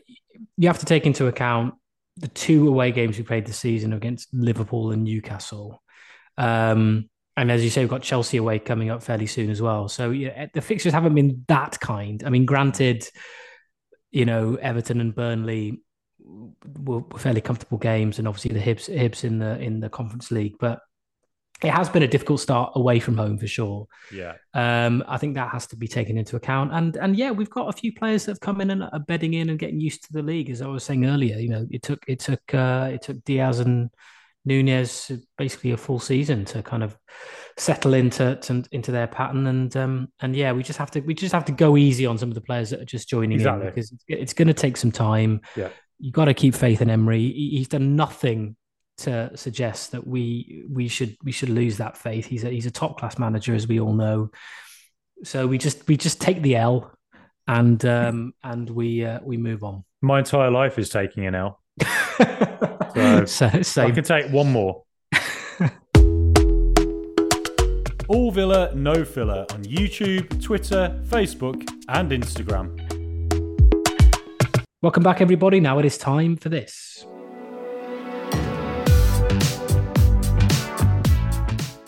you 0.57 0.67
have 0.67 0.79
to 0.79 0.85
take 0.85 1.05
into 1.05 1.27
account 1.27 1.75
the 2.17 2.27
two 2.27 2.67
away 2.67 2.91
games 2.91 3.17
we 3.17 3.23
played 3.23 3.45
this 3.45 3.57
season 3.57 3.93
against 3.93 4.33
Liverpool 4.33 4.91
and 4.91 5.03
Newcastle. 5.03 5.81
Um, 6.37 7.09
and 7.41 7.51
as 7.51 7.63
you 7.63 7.71
say, 7.71 7.81
we've 7.81 7.89
got 7.89 8.03
Chelsea 8.03 8.37
away 8.37 8.59
coming 8.59 8.91
up 8.91 9.01
fairly 9.01 9.25
soon 9.25 9.49
as 9.49 9.63
well. 9.63 9.87
So 9.87 10.11
yeah, 10.11 10.45
the 10.53 10.61
fixtures 10.61 10.93
haven't 10.93 11.15
been 11.15 11.43
that 11.47 11.79
kind. 11.79 12.23
I 12.23 12.29
mean, 12.29 12.45
granted, 12.45 13.09
you 14.11 14.25
know, 14.25 14.59
Everton 14.61 15.01
and 15.01 15.15
Burnley 15.15 15.81
were 16.19 17.01
fairly 17.17 17.41
comfortable 17.41 17.79
games, 17.79 18.19
and 18.19 18.27
obviously 18.27 18.53
the 18.53 18.59
Hibs, 18.59 18.95
Hibs 18.95 19.23
in 19.23 19.39
the 19.39 19.59
in 19.59 19.79
the 19.79 19.89
Conference 19.89 20.29
League, 20.29 20.57
but 20.59 20.81
it 21.63 21.71
has 21.71 21.89
been 21.89 22.03
a 22.03 22.07
difficult 22.07 22.41
start 22.41 22.73
away 22.75 22.99
from 22.99 23.17
home 23.17 23.39
for 23.39 23.47
sure. 23.47 23.87
Yeah, 24.13 24.35
um, 24.53 25.03
I 25.07 25.17
think 25.17 25.33
that 25.33 25.49
has 25.49 25.65
to 25.67 25.75
be 25.75 25.87
taken 25.87 26.19
into 26.19 26.35
account. 26.35 26.71
And 26.73 26.95
and 26.97 27.17
yeah, 27.17 27.31
we've 27.31 27.49
got 27.49 27.69
a 27.69 27.73
few 27.73 27.91
players 27.91 28.25
that 28.25 28.33
have 28.33 28.39
come 28.39 28.61
in 28.61 28.69
and 28.69 28.83
are 28.83 28.99
bedding 28.99 29.33
in 29.33 29.49
and 29.49 29.57
getting 29.57 29.79
used 29.79 30.03
to 30.03 30.13
the 30.13 30.21
league. 30.21 30.51
As 30.51 30.61
I 30.61 30.67
was 30.67 30.83
saying 30.83 31.07
earlier, 31.07 31.39
you 31.39 31.49
know, 31.49 31.65
it 31.71 31.81
took 31.81 32.05
it 32.07 32.19
took 32.19 32.53
uh, 32.53 32.91
it 32.93 33.01
took 33.01 33.23
Diaz 33.23 33.61
and 33.61 33.89
Nunez 34.45 35.11
basically 35.37 35.71
a 35.71 35.77
full 35.77 35.99
season 35.99 36.45
to 36.45 36.63
kind 36.63 36.83
of 36.83 36.97
settle 37.57 37.93
into 37.93 38.37
to, 38.37 38.63
into 38.71 38.91
their 38.91 39.07
pattern 39.07 39.45
and 39.47 39.75
um 39.77 40.07
and 40.19 40.35
yeah 40.35 40.51
we 40.51 40.63
just 40.63 40.79
have 40.79 40.89
to 40.91 41.01
we 41.01 41.13
just 41.13 41.33
have 41.33 41.45
to 41.45 41.51
go 41.51 41.77
easy 41.77 42.05
on 42.05 42.17
some 42.17 42.29
of 42.29 42.35
the 42.35 42.41
players 42.41 42.71
that 42.71 42.81
are 42.81 42.85
just 42.85 43.07
joining 43.07 43.33
exactly. 43.33 43.67
in 43.67 43.73
because 43.73 43.91
it's, 43.91 44.03
it's 44.07 44.33
going 44.33 44.47
to 44.47 44.53
take 44.53 44.77
some 44.77 44.91
time. 44.91 45.41
Yeah, 45.55 45.69
you 45.99 46.11
got 46.11 46.25
to 46.25 46.33
keep 46.33 46.55
faith 46.55 46.81
in 46.81 46.89
Emery. 46.89 47.19
He, 47.19 47.57
he's 47.57 47.67
done 47.67 47.95
nothing 47.95 48.55
to 48.97 49.35
suggest 49.35 49.91
that 49.91 50.05
we 50.05 50.65
we 50.69 50.87
should 50.87 51.15
we 51.23 51.31
should 51.31 51.49
lose 51.49 51.77
that 51.77 51.97
faith. 51.97 52.25
He's 52.25 52.43
a 52.43 52.49
he's 52.49 52.65
a 52.65 52.71
top 52.71 52.99
class 52.99 53.17
manager 53.19 53.53
as 53.53 53.67
we 53.67 53.79
all 53.79 53.93
know. 53.93 54.31
So 55.23 55.45
we 55.45 55.57
just 55.57 55.87
we 55.87 55.97
just 55.97 56.19
take 56.19 56.41
the 56.41 56.55
L 56.55 56.91
and 57.47 57.83
um 57.85 58.33
and 58.43 58.69
we 58.69 59.05
uh, 59.05 59.19
we 59.23 59.37
move 59.37 59.63
on. 59.63 59.83
My 60.01 60.19
entire 60.19 60.49
life 60.49 60.79
is 60.79 60.89
taking 60.89 61.27
an 61.27 61.35
L. 61.35 61.59
So, 62.93 63.25
so, 63.25 63.61
so 63.61 63.83
I 63.83 63.91
can 63.91 64.03
take 64.03 64.29
one 64.31 64.51
more. 64.51 64.83
All 68.09 68.31
Villa, 68.31 68.73
no 68.75 69.05
filler 69.05 69.45
on 69.51 69.63
YouTube, 69.63 70.43
Twitter, 70.43 71.01
Facebook, 71.05 71.65
and 71.87 72.11
Instagram. 72.11 72.77
Welcome 74.81 75.03
back, 75.03 75.21
everybody. 75.21 75.61
Now 75.61 75.79
it 75.79 75.85
is 75.85 75.97
time 75.97 76.35
for 76.35 76.49
this. 76.49 77.05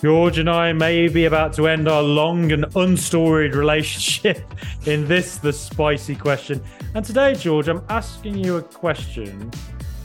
George 0.02 0.38
and 0.38 0.50
I 0.50 0.72
may 0.74 1.08
be 1.10 1.26
about 1.26 1.54
to 1.54 1.68
end 1.68 1.89
our 1.89 2.04
long 2.04 2.52
and 2.54 2.66
unstoried 2.76 3.56
relationship 3.56 4.54
in 4.86 5.08
this, 5.08 5.38
the 5.38 5.52
spicy 5.52 6.16
question. 6.16 6.62
And 6.94 7.04
today, 7.04 7.36
George, 7.36 7.68
I'm 7.68 7.84
asking 7.89 8.38
you 8.38 8.58
a 8.58 8.62
question 8.62 9.52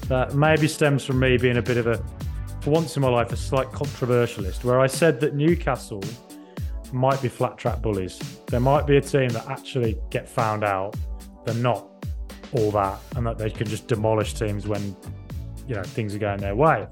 that 0.09 0.35
maybe 0.35 0.67
stems 0.67 1.05
from 1.05 1.21
me 1.21 1.37
being 1.37 1.59
a 1.59 1.63
bit 1.63 1.77
of 1.77 1.87
a, 1.87 2.03
for 2.61 2.71
once 2.71 2.97
in 2.97 3.03
my 3.03 3.09
life, 3.09 3.33
a 3.33 3.37
slight 3.37 3.69
controversialist, 3.69 4.65
where 4.65 4.81
I 4.81 4.87
said 4.87 5.21
that 5.21 5.35
Newcastle 5.35 6.03
might 6.93 7.21
be 7.21 7.29
flat 7.29 7.59
track 7.59 7.83
bullies. 7.83 8.19
There 8.47 8.61
might 8.61 8.87
be 8.87 8.97
a 8.97 9.01
team 9.01 9.29
that 9.31 9.47
actually 9.49 9.99
get 10.11 10.29
found 10.29 10.65
out. 10.65 10.97
They're 11.45 11.55
not 11.55 11.87
all 12.53 12.71
that, 12.73 12.99
and 13.17 13.27
that 13.27 13.39
they 13.39 13.51
can 13.51 13.67
just 13.67 13.87
demolish 13.87 14.35
teams 14.35 14.67
when 14.67 14.97
you 15.67 15.75
know 15.75 15.83
things 15.83 16.15
are 16.15 16.19
going 16.19 16.41
their 16.41 16.55
way. 16.57 16.87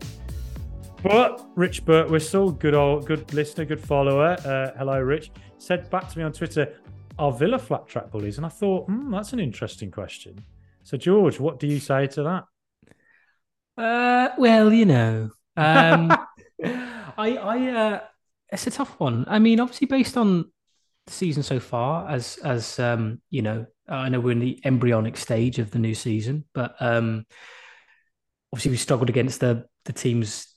But 1.02 1.46
Rich 1.54 1.84
Burt, 1.84 2.22
still 2.22 2.50
good 2.50 2.74
old 2.74 3.06
good 3.06 3.32
listener, 3.32 3.64
good 3.64 3.80
follower. 3.80 4.36
Uh, 4.44 4.72
hello, 4.76 5.00
Rich. 5.00 5.30
Said 5.58 5.88
back 5.90 6.08
to 6.10 6.18
me 6.18 6.24
on 6.24 6.32
Twitter, 6.32 6.74
are 7.18 7.32
Villa 7.32 7.58
flat 7.58 7.86
track 7.86 8.10
bullies? 8.10 8.36
And 8.36 8.46
I 8.46 8.50
thought, 8.50 8.86
hmm, 8.86 9.10
that's 9.10 9.32
an 9.32 9.40
interesting 9.40 9.90
question. 9.90 10.44
So, 10.82 10.96
George, 10.96 11.40
what 11.40 11.58
do 11.58 11.66
you 11.66 11.80
say 11.80 12.06
to 12.08 12.22
that? 12.24 12.44
Uh, 13.76 14.30
well, 14.38 14.72
you 14.72 14.86
know, 14.86 15.30
um, 15.56 16.10
I, 16.64 17.36
I, 17.36 17.68
uh, 17.68 18.00
it's 18.50 18.66
a 18.66 18.70
tough 18.70 18.98
one. 18.98 19.24
I 19.28 19.38
mean, 19.38 19.60
obviously, 19.60 19.86
based 19.86 20.16
on 20.16 20.50
the 21.06 21.12
season 21.12 21.42
so 21.42 21.60
far, 21.60 22.08
as 22.08 22.38
as 22.38 22.78
um, 22.78 23.20
you 23.30 23.42
know, 23.42 23.66
I 23.88 24.08
know 24.08 24.20
we're 24.20 24.32
in 24.32 24.40
the 24.40 24.60
embryonic 24.64 25.16
stage 25.16 25.58
of 25.58 25.70
the 25.70 25.78
new 25.78 25.94
season, 25.94 26.44
but 26.54 26.74
um, 26.80 27.26
obviously 28.52 28.70
we 28.70 28.76
struggled 28.76 29.10
against 29.10 29.40
the 29.40 29.66
the 29.84 29.92
teams. 29.92 30.48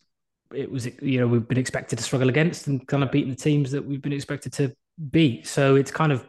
It 0.54 0.72
was 0.72 0.88
you 1.02 1.20
know 1.20 1.28
we've 1.28 1.48
been 1.48 1.58
expected 1.58 1.98
to 1.98 2.04
struggle 2.04 2.30
against 2.30 2.68
and 2.68 2.88
kind 2.88 3.04
of 3.04 3.12
beating 3.12 3.30
the 3.30 3.36
teams 3.36 3.72
that 3.72 3.86
we've 3.86 4.02
been 4.02 4.14
expected 4.14 4.54
to 4.54 4.74
beat. 5.12 5.46
So 5.46 5.76
it's 5.76 5.92
kind 5.92 6.12
of 6.12 6.28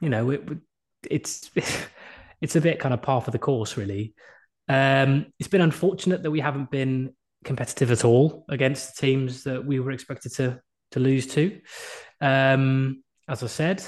you 0.00 0.08
know 0.08 0.30
it 0.30 0.42
it's 1.10 1.50
it's 2.40 2.56
a 2.56 2.60
bit 2.60 2.78
kind 2.78 2.92
of 2.92 3.02
par 3.02 3.20
for 3.20 3.30
the 3.30 3.38
course 3.38 3.76
really. 3.76 4.14
Um, 4.68 5.26
it's 5.38 5.48
been 5.48 5.60
unfortunate 5.60 6.22
that 6.22 6.30
we 6.30 6.40
haven't 6.40 6.70
been 6.70 7.14
competitive 7.44 7.90
at 7.90 8.04
all 8.04 8.46
against 8.48 8.96
the 8.96 9.06
teams 9.06 9.44
that 9.44 9.64
we 9.64 9.80
were 9.80 9.92
expected 9.92 10.32
to 10.34 10.60
to 10.92 11.00
lose 11.00 11.26
to. 11.26 11.60
Um, 12.20 13.02
as 13.28 13.42
I 13.42 13.46
said, 13.46 13.84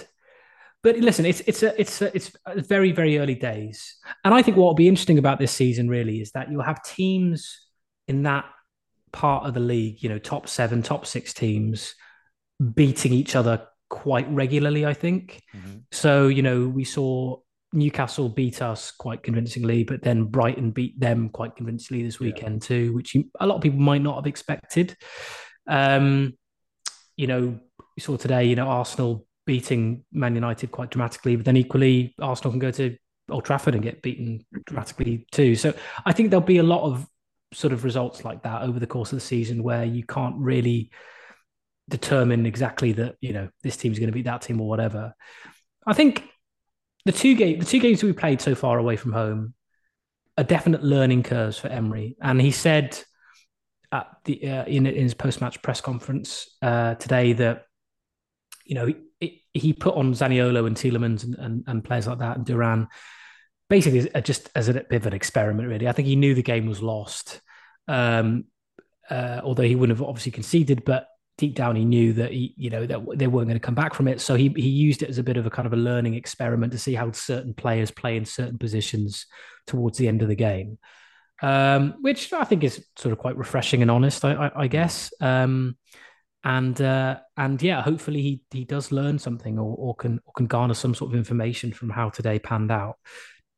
but 0.82 0.96
listen, 0.98 1.26
it's 1.26 1.40
it's 1.40 1.62
a, 1.62 1.80
it's 1.80 2.02
a, 2.02 2.16
it's 2.16 2.30
very 2.68 2.92
very 2.92 3.18
early 3.18 3.34
days, 3.34 3.96
and 4.24 4.34
I 4.34 4.42
think 4.42 4.56
what 4.56 4.66
will 4.66 4.74
be 4.74 4.88
interesting 4.88 5.18
about 5.18 5.38
this 5.38 5.52
season 5.52 5.88
really 5.88 6.20
is 6.20 6.32
that 6.32 6.50
you'll 6.50 6.62
have 6.62 6.82
teams 6.82 7.66
in 8.06 8.22
that 8.24 8.44
part 9.12 9.46
of 9.46 9.54
the 9.54 9.60
league, 9.60 10.02
you 10.02 10.08
know, 10.08 10.18
top 10.18 10.48
seven, 10.48 10.82
top 10.82 11.06
six 11.06 11.32
teams 11.32 11.94
beating 12.74 13.12
each 13.12 13.34
other 13.34 13.66
quite 13.88 14.30
regularly. 14.30 14.84
I 14.84 14.94
think 14.94 15.42
mm-hmm. 15.54 15.78
so. 15.90 16.28
You 16.28 16.42
know, 16.42 16.68
we 16.68 16.84
saw 16.84 17.38
Newcastle 17.72 18.28
beat 18.28 18.62
us 18.62 18.90
quite 18.90 19.22
convincingly, 19.22 19.84
but 19.84 20.02
then 20.02 20.24
Brighton 20.24 20.70
beat 20.70 20.98
them 20.98 21.28
quite 21.28 21.56
convincingly 21.56 22.02
this 22.02 22.20
weekend 22.20 22.62
yeah. 22.62 22.68
too, 22.68 22.94
which 22.94 23.16
a 23.40 23.46
lot 23.46 23.56
of 23.56 23.62
people 23.62 23.80
might 23.80 24.02
not 24.02 24.16
have 24.16 24.26
expected. 24.26 24.96
Um, 25.66 26.34
you 27.16 27.26
know, 27.26 27.58
we 27.96 28.00
saw 28.00 28.16
today, 28.16 28.44
you 28.44 28.56
know, 28.56 28.68
Arsenal 28.68 29.26
beating 29.46 30.04
Man 30.12 30.34
United 30.34 30.70
quite 30.70 30.90
dramatically, 30.90 31.36
but 31.36 31.44
then 31.44 31.56
equally 31.56 32.14
Arsenal 32.20 32.52
can 32.52 32.60
go 32.60 32.70
to 32.72 32.96
Old 33.30 33.44
Trafford 33.44 33.74
and 33.74 33.82
get 33.82 34.02
beaten 34.02 34.44
dramatically 34.66 35.26
too. 35.32 35.54
So 35.54 35.74
I 36.04 36.12
think 36.12 36.30
there'll 36.30 36.44
be 36.44 36.58
a 36.58 36.62
lot 36.62 36.82
of 36.82 37.06
sort 37.52 37.72
of 37.72 37.84
results 37.84 38.24
like 38.24 38.42
that 38.42 38.62
over 38.62 38.78
the 38.78 38.86
course 38.86 39.12
of 39.12 39.16
the 39.16 39.24
season 39.24 39.62
where 39.62 39.84
you 39.84 40.04
can't 40.04 40.36
really 40.36 40.90
determine 41.88 42.46
exactly 42.46 42.92
that, 42.92 43.16
you 43.20 43.32
know, 43.32 43.48
this 43.62 43.76
team's 43.76 43.98
going 43.98 44.08
to 44.08 44.12
beat 44.12 44.24
that 44.24 44.42
team 44.42 44.60
or 44.60 44.68
whatever. 44.68 45.14
I 45.86 45.94
think 45.94 46.28
the 47.06 47.12
two 47.12 47.34
game 47.34 47.60
the 47.60 47.64
two 47.64 47.78
games 47.78 48.02
we 48.02 48.12
played 48.12 48.40
so 48.40 48.54
far 48.54 48.78
away 48.78 48.96
from 48.96 49.12
home 49.12 49.54
are 50.36 50.44
definite 50.44 50.82
learning 50.82 51.22
curves 51.22 51.56
for 51.56 51.68
Emery, 51.68 52.16
and 52.20 52.40
he 52.40 52.50
said 52.50 52.98
at 53.92 54.08
the 54.24 54.50
uh, 54.50 54.64
in, 54.64 54.86
in 54.86 55.02
his 55.04 55.14
post 55.14 55.40
match 55.40 55.62
press 55.62 55.80
conference 55.80 56.56
uh, 56.62 56.96
today 56.96 57.32
that 57.32 57.66
you 58.64 58.74
know 58.74 58.92
he, 59.20 59.42
he 59.54 59.72
put 59.72 59.94
on 59.94 60.12
Zaniolo 60.12 60.66
and 60.66 60.76
Tielemans 60.76 61.22
and, 61.22 61.36
and, 61.36 61.64
and 61.68 61.84
players 61.84 62.08
like 62.08 62.18
that 62.18 62.36
and 62.36 62.44
Duran 62.44 62.88
basically 63.70 64.10
just 64.22 64.50
as 64.54 64.68
a 64.68 64.74
bit 64.74 64.92
of 64.92 65.06
an 65.06 65.14
experiment. 65.14 65.68
Really, 65.68 65.88
I 65.88 65.92
think 65.92 66.08
he 66.08 66.16
knew 66.16 66.34
the 66.34 66.42
game 66.42 66.66
was 66.66 66.82
lost. 66.82 67.40
Um, 67.86 68.46
uh, 69.08 69.40
although 69.44 69.62
he 69.62 69.76
wouldn't 69.76 69.96
have 69.96 70.06
obviously 70.06 70.32
conceded, 70.32 70.84
but 70.84 71.06
deep 71.38 71.54
down 71.54 71.76
he 71.76 71.84
knew 71.84 72.12
that 72.14 72.32
he, 72.32 72.54
you 72.56 72.70
know, 72.70 72.86
that 72.86 73.00
they 73.14 73.26
weren't 73.26 73.48
going 73.48 73.60
to 73.60 73.66
come 73.66 73.74
back 73.74 73.94
from 73.94 74.08
it. 74.08 74.20
So 74.20 74.34
he 74.34 74.48
he 74.56 74.68
used 74.68 75.02
it 75.02 75.10
as 75.10 75.18
a 75.18 75.22
bit 75.22 75.36
of 75.36 75.46
a 75.46 75.50
kind 75.50 75.66
of 75.66 75.72
a 75.72 75.76
learning 75.76 76.14
experiment 76.14 76.72
to 76.72 76.78
see 76.78 76.94
how 76.94 77.10
certain 77.12 77.54
players 77.54 77.90
play 77.90 78.16
in 78.16 78.24
certain 78.24 78.58
positions 78.58 79.26
towards 79.66 79.98
the 79.98 80.08
end 80.08 80.22
of 80.22 80.28
the 80.28 80.34
game, 80.34 80.78
um, 81.42 81.96
which 82.00 82.32
I 82.32 82.44
think 82.44 82.64
is 82.64 82.86
sort 82.96 83.12
of 83.12 83.18
quite 83.18 83.36
refreshing 83.36 83.82
and 83.82 83.90
honest, 83.90 84.24
I, 84.24 84.32
I, 84.32 84.62
I 84.62 84.66
guess. 84.68 85.12
Um, 85.20 85.76
and 86.44 86.80
uh, 86.80 87.18
and 87.36 87.60
yeah, 87.60 87.82
hopefully 87.82 88.22
he 88.22 88.42
he 88.50 88.64
does 88.64 88.92
learn 88.92 89.18
something 89.18 89.58
or, 89.58 89.74
or 89.76 89.94
can 89.94 90.20
or 90.24 90.32
can 90.36 90.46
garner 90.46 90.74
some 90.74 90.94
sort 90.94 91.10
of 91.10 91.16
information 91.16 91.72
from 91.72 91.90
how 91.90 92.08
today 92.08 92.38
panned 92.38 92.70
out 92.70 92.96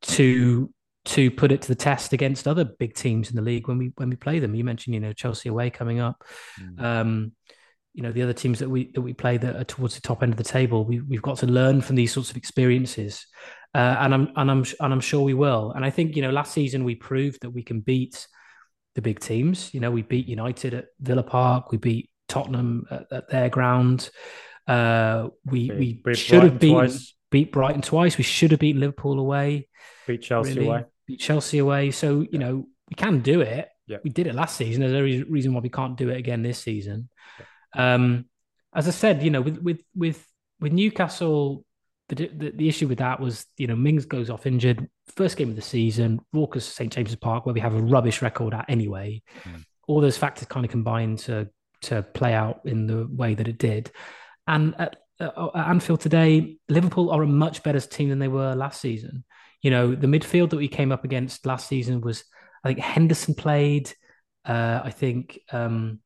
to 0.01 0.73
to 1.05 1.31
put 1.31 1.51
it 1.51 1.61
to 1.61 1.67
the 1.67 1.75
test 1.75 2.13
against 2.13 2.47
other 2.47 2.65
big 2.65 2.93
teams 2.93 3.29
in 3.29 3.35
the 3.35 3.41
league 3.41 3.67
when 3.67 3.77
we 3.77 3.93
when 3.95 4.09
we 4.09 4.15
play 4.15 4.39
them. 4.39 4.55
You 4.55 4.63
mentioned 4.63 4.95
you 4.95 4.99
know 4.99 5.13
Chelsea 5.13 5.49
away 5.49 5.69
coming 5.69 5.99
up. 5.99 6.23
Mm. 6.59 6.81
Um, 6.83 7.31
you 7.99 8.03
know 8.03 8.13
the 8.13 8.21
other 8.21 8.31
teams 8.31 8.59
that 8.59 8.69
we 8.69 8.91
that 8.93 9.01
we 9.01 9.11
play 9.11 9.35
that 9.35 9.57
are 9.57 9.65
towards 9.65 9.93
the 9.93 9.99
top 9.99 10.23
end 10.23 10.31
of 10.31 10.37
the 10.37 10.43
table. 10.45 10.85
We 10.85 11.01
we've 11.01 11.21
got 11.21 11.37
to 11.39 11.47
learn 11.47 11.81
from 11.81 11.97
these 11.97 12.13
sorts 12.13 12.31
of 12.31 12.37
experiences, 12.37 13.27
uh, 13.75 13.97
and 13.99 14.13
I'm 14.13 14.31
and 14.37 14.49
I'm 14.49 14.63
and 14.79 14.93
I'm 14.93 15.01
sure 15.01 15.21
we 15.21 15.33
will. 15.33 15.73
And 15.73 15.83
I 15.83 15.89
think 15.89 16.15
you 16.15 16.21
know 16.21 16.31
last 16.31 16.53
season 16.53 16.85
we 16.85 16.95
proved 16.95 17.41
that 17.41 17.49
we 17.49 17.61
can 17.61 17.81
beat 17.81 18.25
the 18.95 19.01
big 19.01 19.19
teams. 19.19 19.73
You 19.73 19.81
know 19.81 19.91
we 19.91 20.01
beat 20.01 20.27
United 20.27 20.73
at 20.73 20.85
Villa 21.01 21.23
Park, 21.23 21.73
we 21.73 21.77
beat 21.77 22.09
Tottenham 22.29 22.85
at, 22.89 23.07
at 23.11 23.29
their 23.29 23.49
ground. 23.49 24.09
Uh, 24.65 25.27
we 25.43 25.69
we, 25.69 26.01
we 26.05 26.15
should 26.15 26.43
have 26.43 26.57
beaten 26.57 26.77
twice. 26.77 27.13
beat 27.31 27.51
Brighton 27.51 27.81
twice. 27.81 28.17
We 28.17 28.23
should 28.23 28.51
have 28.51 28.61
beaten 28.61 28.79
Liverpool 28.79 29.19
away. 29.19 29.67
Beat 30.07 30.21
Chelsea 30.21 30.53
really. 30.53 30.67
away. 30.67 30.85
Beat 31.05 31.19
Chelsea 31.19 31.57
away. 31.57 31.91
So 31.91 32.25
you 32.31 32.39
know 32.39 32.65
we 32.87 32.95
can 32.95 33.19
do 33.19 33.41
it. 33.41 33.67
Yeah. 33.87 33.97
We 34.05 34.09
did 34.09 34.25
it 34.25 34.35
last 34.35 34.55
season. 34.55 34.83
There's 34.83 34.93
no 34.93 35.25
reason 35.29 35.53
why 35.53 35.59
we 35.59 35.69
can't 35.69 35.97
do 35.97 36.07
it 36.07 36.17
again 36.17 36.43
this 36.43 36.59
season. 36.59 37.09
Um, 37.73 38.25
as 38.73 38.87
I 38.87 38.91
said, 38.91 39.23
you 39.23 39.29
know, 39.29 39.41
with 39.41 39.57
with 39.59 39.81
with 39.95 40.25
with 40.59 40.73
Newcastle, 40.73 41.65
the, 42.09 42.15
the, 42.15 42.51
the 42.51 42.67
issue 42.69 42.87
with 42.87 42.97
that 42.99 43.19
was, 43.19 43.45
you 43.57 43.67
know, 43.67 43.75
Mings 43.75 44.05
goes 44.05 44.29
off 44.29 44.45
injured. 44.45 44.87
First 45.15 45.37
game 45.37 45.49
of 45.49 45.55
the 45.55 45.61
season, 45.61 46.19
Walker's 46.33 46.65
St 46.65 46.91
James's 46.91 47.15
Park, 47.15 47.45
where 47.45 47.53
we 47.53 47.61
have 47.61 47.75
a 47.75 47.81
rubbish 47.81 48.21
record 48.21 48.53
at 48.53 48.65
anyway. 48.69 49.21
Mm. 49.43 49.63
All 49.87 50.01
those 50.01 50.17
factors 50.17 50.47
kind 50.47 50.65
of 50.65 50.71
combined 50.71 51.19
to 51.19 51.49
to 51.81 52.03
play 52.03 52.33
out 52.33 52.61
in 52.65 52.87
the 52.87 53.07
way 53.09 53.33
that 53.35 53.47
it 53.47 53.57
did. 53.57 53.91
And 54.47 54.75
at, 54.79 54.97
at 55.19 55.55
Anfield 55.55 56.01
today, 56.01 56.57
Liverpool 56.67 57.09
are 57.11 57.23
a 57.23 57.27
much 57.27 57.63
better 57.63 57.79
team 57.79 58.09
than 58.09 58.19
they 58.19 58.27
were 58.27 58.55
last 58.55 58.81
season. 58.81 59.23
You 59.61 59.71
know, 59.71 59.95
the 59.95 60.07
midfield 60.07 60.49
that 60.51 60.57
we 60.57 60.67
came 60.67 60.91
up 60.91 61.03
against 61.03 61.45
last 61.45 61.67
season 61.67 62.01
was, 62.01 62.23
I 62.63 62.69
think 62.69 62.79
Henderson 62.79 63.35
played. 63.35 63.91
Uh, 64.45 64.81
I 64.83 64.89
think 64.91 65.39
um, 65.51 65.99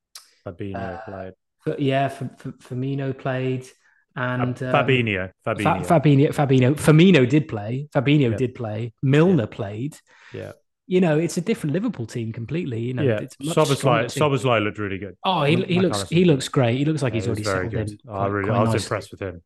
Fabinho 0.46 0.76
uh, 0.76 1.02
played. 1.02 1.34
But 1.66 1.80
yeah, 1.80 2.06
F- 2.06 2.22
F- 2.22 2.54
Firmino 2.60 3.18
played, 3.18 3.66
and 4.16 4.62
uh, 4.62 4.74
Fabinho, 4.74 5.32
Fabinho, 5.46 5.86
Fa- 5.86 6.00
Fabinho, 6.00 6.30
Fabinho, 6.30 6.76
Firmino 6.76 7.30
did 7.30 7.48
play. 7.48 7.88
Fabinho 7.96 8.32
yeah. 8.32 8.38
did 8.38 8.56
play. 8.56 8.94
Milner 9.02 9.44
yeah. 9.44 9.48
played. 9.48 9.98
Yeah. 10.34 10.52
You 10.86 11.00
know, 11.00 11.18
it's 11.18 11.38
a 11.38 11.42
different 11.42 11.74
Liverpool 11.74 12.06
team 12.06 12.34
completely. 12.34 12.82
You 12.82 12.94
know, 12.94 13.04
yeah. 13.04 13.20
it's 13.20 13.38
Szoboszlai 13.38 14.64
looked 14.64 14.78
really 14.78 14.98
good. 14.98 15.16
Oh, 15.24 15.44
he, 15.44 15.64
he 15.64 15.80
looks 15.80 16.10
he 16.10 16.26
looks 16.26 16.50
great. 16.50 16.78
He 16.78 16.86
looks 16.86 17.02
like 17.02 17.14
yeah, 17.14 17.20
he's 17.20 17.28
already 17.28 17.44
settled 17.44 17.72
good. 17.72 17.92
in. 17.92 17.98
Oh, 18.08 18.12
quite, 18.12 18.28
really, 18.28 18.50
I 18.50 18.64
was 18.64 18.84
impressed 18.84 19.12
with 19.12 19.22
him. 19.22 19.42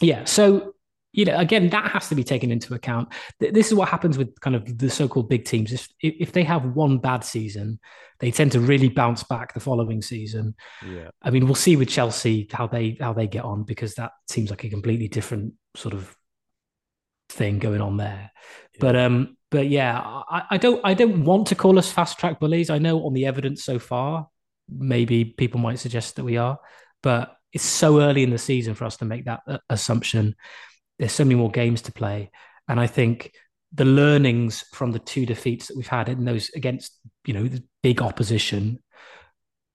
Yeah. 0.00 0.24
So 0.24 0.74
you 1.12 1.26
know, 1.26 1.36
again, 1.36 1.68
that 1.70 1.90
has 1.90 2.08
to 2.08 2.14
be 2.14 2.24
taken 2.24 2.50
into 2.50 2.74
account. 2.74 3.12
This 3.38 3.68
is 3.68 3.74
what 3.74 3.88
happens 3.88 4.16
with 4.16 4.40
kind 4.40 4.56
of 4.56 4.78
the 4.78 4.88
so-called 4.88 5.28
big 5.28 5.44
teams. 5.44 5.72
If 5.72 5.88
if 6.00 6.32
they 6.32 6.42
have 6.44 6.74
one 6.74 6.98
bad 6.98 7.22
season, 7.22 7.78
they 8.18 8.30
tend 8.30 8.52
to 8.52 8.60
really 8.60 8.88
bounce 8.88 9.22
back 9.22 9.52
the 9.52 9.60
following 9.60 10.00
season. 10.00 10.54
Yeah. 10.86 11.10
I 11.20 11.30
mean, 11.30 11.44
we'll 11.44 11.54
see 11.54 11.76
with 11.76 11.88
Chelsea 11.88 12.48
how 12.50 12.66
they 12.66 12.96
how 12.98 13.12
they 13.12 13.26
get 13.26 13.44
on 13.44 13.64
because 13.64 13.94
that 13.94 14.12
seems 14.28 14.48
like 14.48 14.64
a 14.64 14.70
completely 14.70 15.08
different 15.08 15.54
sort 15.76 15.94
of 15.94 16.16
thing 17.28 17.58
going 17.58 17.82
on 17.82 17.98
there. 17.98 18.30
Yeah. 18.74 18.78
But 18.80 18.96
um, 18.96 19.36
but 19.50 19.68
yeah, 19.68 20.00
I, 20.00 20.42
I 20.52 20.56
don't 20.56 20.80
I 20.82 20.94
don't 20.94 21.24
want 21.24 21.48
to 21.48 21.54
call 21.54 21.78
us 21.78 21.92
fast 21.92 22.18
track 22.18 22.40
bullies. 22.40 22.70
I 22.70 22.78
know 22.78 23.04
on 23.04 23.12
the 23.12 23.26
evidence 23.26 23.62
so 23.64 23.78
far, 23.78 24.28
maybe 24.68 25.26
people 25.26 25.60
might 25.60 25.78
suggest 25.78 26.16
that 26.16 26.24
we 26.24 26.38
are, 26.38 26.58
but 27.02 27.36
it's 27.52 27.64
so 27.64 28.00
early 28.00 28.22
in 28.22 28.30
the 28.30 28.38
season 28.38 28.74
for 28.74 28.86
us 28.86 28.96
to 28.96 29.04
make 29.04 29.26
that 29.26 29.40
uh, 29.46 29.58
assumption 29.68 30.36
there's 30.98 31.12
so 31.12 31.24
many 31.24 31.34
more 31.34 31.50
games 31.50 31.82
to 31.82 31.92
play. 31.92 32.30
And 32.68 32.78
I 32.78 32.86
think 32.86 33.32
the 33.72 33.84
learnings 33.84 34.64
from 34.72 34.92
the 34.92 34.98
two 34.98 35.26
defeats 35.26 35.68
that 35.68 35.76
we've 35.76 35.86
had 35.86 36.08
in 36.08 36.24
those 36.24 36.50
against, 36.50 36.98
you 37.26 37.34
know, 37.34 37.44
the 37.44 37.64
big 37.82 38.02
opposition, 38.02 38.78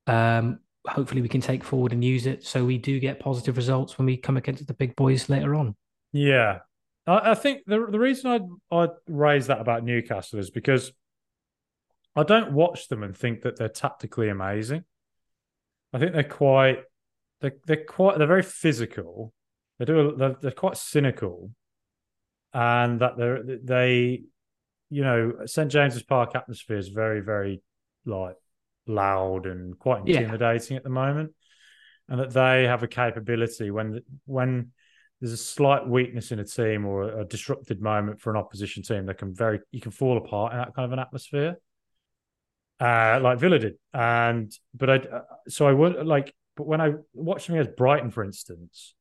um, 0.05 0.59
hopefully 0.87 1.21
we 1.21 1.27
can 1.27 1.41
take 1.41 1.63
forward 1.63 1.91
and 1.91 2.03
use 2.03 2.25
it 2.25 2.45
so 2.45 2.63
we 2.63 2.77
do 2.77 2.99
get 2.99 3.19
positive 3.19 3.57
results 3.57 3.97
when 3.97 4.05
we 4.05 4.17
come 4.17 4.37
against 4.37 4.65
the 4.67 4.73
big 4.73 4.95
boys 4.95 5.29
later 5.29 5.55
on. 5.55 5.75
Yeah. 6.13 6.59
I, 7.05 7.31
I 7.31 7.35
think 7.35 7.63
the 7.65 7.85
the 7.89 7.99
reason 7.99 8.31
I 8.71 8.75
I 8.75 8.89
raise 9.07 9.47
that 9.47 9.59
about 9.59 9.83
Newcastle 9.83 10.39
is 10.39 10.49
because 10.49 10.91
I 12.15 12.23
don't 12.23 12.51
watch 12.53 12.87
them 12.87 13.03
and 13.03 13.15
think 13.15 13.41
that 13.41 13.57
they're 13.57 13.69
tactically 13.69 14.29
amazing. 14.29 14.83
I 15.93 15.99
think 15.99 16.13
they're 16.13 16.23
quite 16.23 16.79
they're, 17.41 17.55
they're 17.65 17.85
quite 17.85 18.17
they're 18.17 18.27
very 18.27 18.43
physical 18.43 19.33
they 19.79 19.85
do. 19.85 19.99
A, 19.99 20.15
they're, 20.15 20.35
they're 20.41 20.51
quite 20.51 20.77
cynical, 20.77 21.51
and 22.53 23.01
that 23.01 23.17
they 23.17 23.57
they, 23.63 24.21
you 24.89 25.03
know, 25.03 25.33
St 25.45 25.71
James's 25.71 26.03
Park 26.03 26.35
atmosphere 26.35 26.77
is 26.77 26.89
very 26.89 27.21
very 27.21 27.61
like 28.05 28.35
loud 28.87 29.45
and 29.45 29.77
quite 29.77 30.07
intimidating 30.07 30.75
yeah. 30.75 30.77
at 30.77 30.83
the 30.83 30.89
moment, 30.89 31.31
and 32.09 32.19
that 32.19 32.33
they 32.33 32.65
have 32.65 32.83
a 32.83 32.87
capability 32.87 33.71
when 33.71 34.01
when 34.25 34.71
there's 35.19 35.33
a 35.33 35.37
slight 35.37 35.87
weakness 35.87 36.31
in 36.31 36.39
a 36.39 36.45
team 36.45 36.85
or 36.85 37.21
a 37.21 37.25
disrupted 37.25 37.81
moment 37.81 38.21
for 38.21 38.29
an 38.29 38.37
opposition 38.37 38.83
team 38.83 39.07
that 39.07 39.17
can 39.17 39.33
very 39.33 39.59
you 39.71 39.81
can 39.81 39.91
fall 39.91 40.17
apart 40.17 40.53
in 40.53 40.59
that 40.59 40.75
kind 40.75 40.85
of 40.85 40.91
an 40.91 40.99
atmosphere 40.99 41.57
uh, 42.79 43.19
like 43.21 43.39
Villa 43.39 43.59
did. 43.59 43.75
And 43.93 44.51
but 44.73 44.89
I 44.89 45.01
so 45.47 45.67
I 45.67 45.73
would 45.73 46.05
like 46.05 46.33
but 46.55 46.67
when 46.67 46.81
I 46.81 46.93
watched 47.13 47.47
them 47.47 47.55
against 47.55 47.77
Brighton, 47.77 48.11
for 48.11 48.23
instance, 48.23 48.95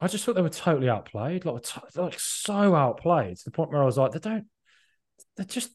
I 0.00 0.06
just 0.06 0.24
thought 0.24 0.36
they 0.36 0.42
were 0.42 0.48
totally 0.48 0.88
outplayed, 0.88 1.44
like 1.44 1.66
like 1.96 2.20
so 2.20 2.74
outplayed 2.74 3.36
to 3.36 3.44
the 3.44 3.50
point 3.50 3.70
where 3.70 3.82
I 3.82 3.84
was 3.84 3.98
like, 3.98 4.12
they 4.12 4.20
don't, 4.20 4.46
they're 5.36 5.44
just, 5.44 5.70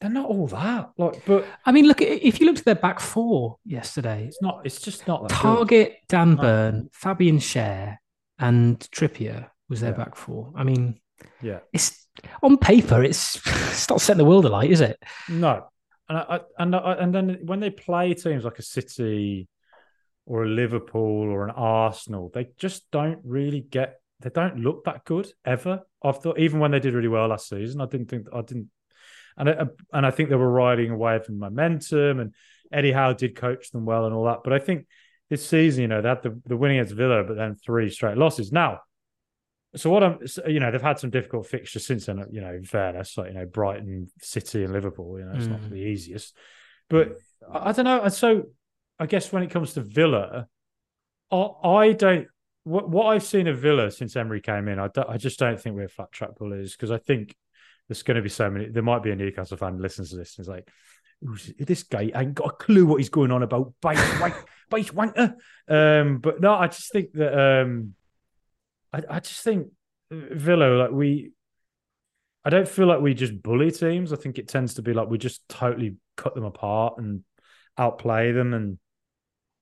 they're 0.00 0.10
not 0.10 0.28
all 0.28 0.46
that. 0.48 0.90
Like, 0.98 1.24
but 1.24 1.46
I 1.64 1.72
mean, 1.72 1.86
look, 1.86 2.02
if 2.02 2.40
you 2.40 2.46
looked 2.46 2.60
at 2.60 2.64
their 2.66 2.74
back 2.74 3.00
four 3.00 3.56
yesterday, 3.64 4.26
it's 4.26 4.42
not, 4.42 4.60
it's 4.64 4.80
just 4.82 5.08
not 5.08 5.28
Targett, 5.30 5.68
good. 5.68 5.94
Dan 6.08 6.36
Burn, 6.36 6.74
no. 6.76 6.88
Fabian 6.92 7.38
Schär, 7.38 7.96
and 8.38 8.78
Trippier 8.92 9.48
was 9.68 9.80
their 9.80 9.92
yeah. 9.92 9.96
back 9.96 10.14
four. 10.14 10.52
I 10.54 10.64
mean, 10.64 11.00
yeah, 11.42 11.60
it's 11.72 12.06
on 12.42 12.58
paper, 12.58 13.02
it's 13.02 13.36
it's 13.46 13.88
not 13.88 14.00
setting 14.00 14.18
the 14.18 14.24
world 14.24 14.44
alight, 14.44 14.70
is 14.70 14.82
it? 14.82 15.02
No, 15.28 15.68
and 16.08 16.18
I, 16.18 16.40
and 16.58 16.76
I, 16.76 16.92
and 17.00 17.14
then 17.14 17.38
when 17.44 17.60
they 17.60 17.70
play 17.70 18.12
teams 18.12 18.44
like 18.44 18.58
a 18.58 18.62
City 18.62 19.48
or 20.28 20.44
a 20.44 20.48
Liverpool 20.48 21.30
or 21.30 21.44
an 21.44 21.54
Arsenal, 21.56 22.30
they 22.32 22.48
just 22.58 22.90
don't 22.90 23.18
really 23.24 23.60
get. 23.60 24.00
They 24.20 24.30
don't 24.30 24.58
look 24.58 24.84
that 24.84 25.04
good 25.04 25.28
ever. 25.44 25.80
I 26.02 26.12
thought 26.12 26.38
even 26.38 26.60
when 26.60 26.72
they 26.72 26.80
did 26.80 26.92
really 26.92 27.08
well 27.08 27.28
last 27.28 27.48
season, 27.48 27.80
I 27.80 27.86
didn't 27.86 28.10
think 28.10 28.26
I 28.32 28.42
didn't, 28.42 28.68
and 29.36 29.48
I, 29.48 29.64
and 29.92 30.04
I 30.04 30.10
think 30.10 30.28
they 30.28 30.36
were 30.36 30.50
riding 30.50 30.90
away 30.90 31.18
from 31.20 31.38
momentum. 31.38 32.20
And 32.20 32.34
Eddie 32.70 32.92
Howe 32.92 33.14
did 33.14 33.36
coach 33.36 33.70
them 33.70 33.86
well 33.86 34.04
and 34.04 34.14
all 34.14 34.24
that. 34.24 34.40
But 34.44 34.52
I 34.52 34.58
think 34.58 34.86
this 35.30 35.46
season, 35.46 35.82
you 35.82 35.88
know, 35.88 36.02
they 36.02 36.08
had 36.08 36.22
the, 36.22 36.40
the 36.46 36.56
win 36.56 36.72
against 36.72 36.94
Villa, 36.94 37.24
but 37.24 37.36
then 37.36 37.54
three 37.54 37.90
straight 37.90 38.18
losses. 38.18 38.52
Now, 38.52 38.80
so 39.76 39.88
what 39.88 40.02
I'm, 40.02 40.18
you 40.46 40.60
know, 40.60 40.70
they've 40.70 40.82
had 40.82 40.98
some 40.98 41.10
difficult 41.10 41.46
fixtures 41.46 41.86
since 41.86 42.06
then. 42.06 42.24
You 42.30 42.40
know, 42.40 42.52
in 42.52 42.64
fairness, 42.64 43.16
like 43.16 43.28
you 43.28 43.38
know, 43.38 43.46
Brighton, 43.46 44.10
City, 44.20 44.64
and 44.64 44.72
Liverpool. 44.72 45.18
You 45.18 45.26
know, 45.26 45.32
it's 45.36 45.46
mm. 45.46 45.50
not 45.50 45.70
the 45.70 45.76
easiest, 45.76 46.36
but 46.90 47.12
I, 47.50 47.70
I 47.70 47.72
don't 47.72 47.84
know. 47.84 48.02
And 48.02 48.12
so, 48.12 48.44
I 48.98 49.06
guess 49.06 49.32
when 49.32 49.42
it 49.42 49.50
comes 49.50 49.74
to 49.74 49.80
Villa, 49.80 50.46
I, 51.30 51.92
don't. 51.92 52.26
What, 52.64 52.88
what 52.88 53.06
I've 53.06 53.22
seen 53.22 53.46
of 53.46 53.58
Villa 53.58 53.90
since 53.90 54.16
Emery 54.16 54.40
came 54.40 54.68
in, 54.68 54.78
I, 54.78 54.88
I 55.08 55.16
just 55.16 55.38
don't 55.38 55.60
think 55.60 55.76
we're 55.76 55.88
flat 55.88 56.12
track 56.12 56.36
bullies 56.36 56.72
because 56.72 56.90
I 56.90 56.98
think 56.98 57.34
there's 57.88 58.02
going 58.02 58.16
to 58.16 58.22
be 58.22 58.28
so 58.28 58.50
many. 58.50 58.68
There 58.68 58.82
might 58.82 59.02
be 59.02 59.10
a 59.10 59.16
Newcastle 59.16 59.56
fan 59.56 59.78
listens 59.78 60.10
to 60.10 60.16
this 60.16 60.36
and 60.36 60.44
is 60.44 60.48
like, 60.48 60.68
this 61.58 61.82
guy 61.82 62.10
ain't 62.14 62.34
got 62.34 62.48
a 62.48 62.52
clue 62.52 62.86
what 62.86 62.98
he's 62.98 63.08
going 63.08 63.30
on 63.30 63.42
about. 63.42 63.72
Bite, 63.80 63.96
bite, 64.70 64.94
wanker. 64.94 65.34
Um, 65.68 66.18
but 66.18 66.40
no, 66.40 66.54
I 66.54 66.68
just 66.68 66.92
think 66.92 67.12
that 67.14 67.62
um, 67.62 67.94
I, 68.92 69.02
I 69.08 69.20
just 69.20 69.42
think 69.42 69.68
Villa, 70.10 70.82
like 70.82 70.90
we, 70.90 71.32
I 72.44 72.50
don't 72.50 72.68
feel 72.68 72.86
like 72.86 73.00
we 73.00 73.14
just 73.14 73.42
bully 73.42 73.70
teams. 73.70 74.12
I 74.12 74.16
think 74.16 74.38
it 74.38 74.48
tends 74.48 74.74
to 74.74 74.82
be 74.82 74.92
like 74.92 75.08
we 75.08 75.18
just 75.18 75.46
totally 75.48 75.96
cut 76.16 76.34
them 76.34 76.44
apart 76.44 76.98
and 76.98 77.22
outplay 77.76 78.32
them, 78.32 78.54
and 78.54 78.78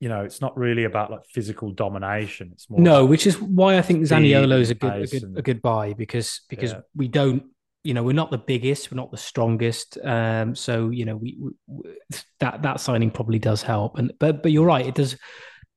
you 0.01 0.09
know, 0.09 0.23
it's 0.23 0.41
not 0.41 0.57
really 0.57 0.85
about 0.85 1.11
like 1.11 1.27
physical 1.27 1.71
domination. 1.73 2.51
It's 2.53 2.69
more 2.69 2.81
no, 2.81 3.05
which 3.05 3.27
is 3.27 3.41
why 3.41 3.79
I 3.79 3.83
think 3.83 4.03
Zaniolo 4.03 4.61
is 4.61 4.71
a 4.71 4.75
good 4.75 4.93
a 4.95 5.07
good, 5.07 5.23
and, 5.23 5.39
a 5.39 5.43
good 5.43 5.63
buy 5.63 5.95
because 5.95 6.43
because 6.49 6.73
yeah. 6.73 6.81
we 6.95 7.09
don't. 7.09 7.45
You 7.83 7.95
know, 7.95 8.03
we're 8.03 8.15
not 8.15 8.33
the 8.33 8.39
biggest, 8.39 8.91
we're 8.91 8.97
not 8.97 9.13
the 9.13 9.17
strongest. 9.17 9.97
Um, 10.03 10.57
so 10.57 10.91
you 10.91 11.05
know, 11.05 11.17
we, 11.17 11.39
we 11.69 11.93
that 12.41 12.63
that 12.63 12.81
signing 12.81 13.13
probably 13.13 13.39
does 13.39 13.63
help. 13.63 13.97
And 13.97 14.13
but 14.19 14.43
but 14.43 14.51
you're 14.51 14.67
right, 14.67 14.85
it 14.85 14.97
does 14.97 15.17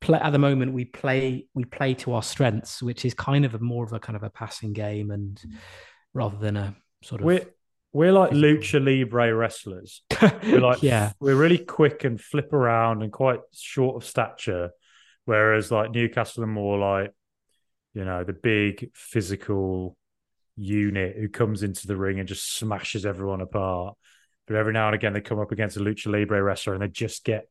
play 0.01 0.19
at 0.19 0.31
the 0.31 0.39
moment 0.39 0.73
we 0.73 0.85
play 0.85 1.45
we 1.53 1.65
play 1.65 1.93
to 1.95 2.13
our 2.13 2.23
strengths, 2.23 2.81
which 2.81 3.05
is 3.05 3.13
kind 3.13 3.45
of 3.45 3.53
a 3.53 3.59
more 3.59 3.83
of 3.83 3.93
a 3.93 3.99
kind 3.99 4.15
of 4.15 4.23
a 4.23 4.29
passing 4.29 4.73
game 4.73 5.11
and 5.11 5.39
rather 6.13 6.37
than 6.37 6.57
a 6.57 6.75
sort 7.03 7.21
of 7.21 7.25
we're 7.25 7.45
we're 7.91 8.11
like 8.11 8.31
lucha 8.31 8.83
libre 8.83 9.33
wrestlers. 9.33 10.03
We're 10.43 10.59
like 10.59 10.83
yeah, 10.83 11.13
we're 11.19 11.35
really 11.35 11.57
quick 11.57 12.03
and 12.03 12.19
flip 12.19 12.53
around 12.53 13.01
and 13.01 13.11
quite 13.11 13.39
short 13.53 13.95
of 13.95 14.07
stature, 14.07 14.71
whereas 15.25 15.71
like 15.71 15.91
Newcastle 15.91 16.43
are 16.43 16.47
more 16.47 16.77
like 16.77 17.11
you 17.93 18.05
know 18.05 18.23
the 18.23 18.33
big 18.33 18.91
physical 18.93 19.97
unit 20.55 21.15
who 21.17 21.29
comes 21.29 21.63
into 21.63 21.87
the 21.87 21.95
ring 21.95 22.19
and 22.19 22.27
just 22.27 22.55
smashes 22.55 23.05
everyone 23.05 23.41
apart. 23.41 23.95
But 24.45 24.57
every 24.57 24.73
now 24.73 24.87
and 24.87 24.95
again 24.95 25.13
they 25.13 25.21
come 25.21 25.39
up 25.39 25.51
against 25.51 25.77
a 25.77 25.79
lucha 25.79 26.11
libre 26.11 26.43
wrestler 26.43 26.73
and 26.73 26.83
they 26.83 26.87
just 26.87 27.23
get 27.23 27.47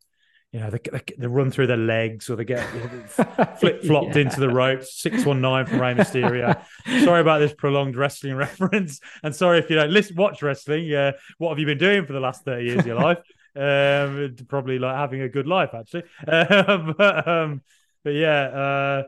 you 0.52 0.60
know, 0.60 0.70
they, 0.70 0.78
they, 0.90 1.02
they, 1.18 1.26
run 1.26 1.50
through 1.50 1.66
their 1.66 1.76
legs 1.76 2.30
or 2.30 2.36
they 2.36 2.44
get 2.44 2.66
flip 3.60 3.82
flopped 3.84 4.16
yeah. 4.16 4.22
into 4.22 4.40
the 4.40 4.48
ropes. 4.48 5.00
619 5.02 5.66
from 5.66 5.80
Rey 5.80 5.94
Mysterio. 5.94 6.58
sorry 7.04 7.20
about 7.20 7.38
this 7.38 7.52
prolonged 7.52 7.96
wrestling 7.96 8.34
reference. 8.36 9.00
And 9.22 9.36
sorry 9.36 9.58
if 9.58 9.68
you 9.68 9.76
don't 9.76 9.90
listen, 9.90 10.16
watch 10.16 10.42
wrestling. 10.42 10.92
Uh, 10.92 11.12
what 11.36 11.50
have 11.50 11.58
you 11.58 11.66
been 11.66 11.78
doing 11.78 12.06
for 12.06 12.14
the 12.14 12.20
last 12.20 12.44
30 12.44 12.64
years 12.64 12.78
of 12.78 12.86
your 12.86 12.96
life? 12.96 13.18
Um, 13.54 14.36
probably 14.48 14.78
like 14.78 14.96
having 14.96 15.20
a 15.20 15.28
good 15.28 15.46
life, 15.46 15.70
actually. 15.74 16.04
Uh, 16.26 16.92
but, 16.96 17.28
um, 17.28 17.62
but 18.02 18.14
yeah, 18.14 18.42
uh, 18.42 19.02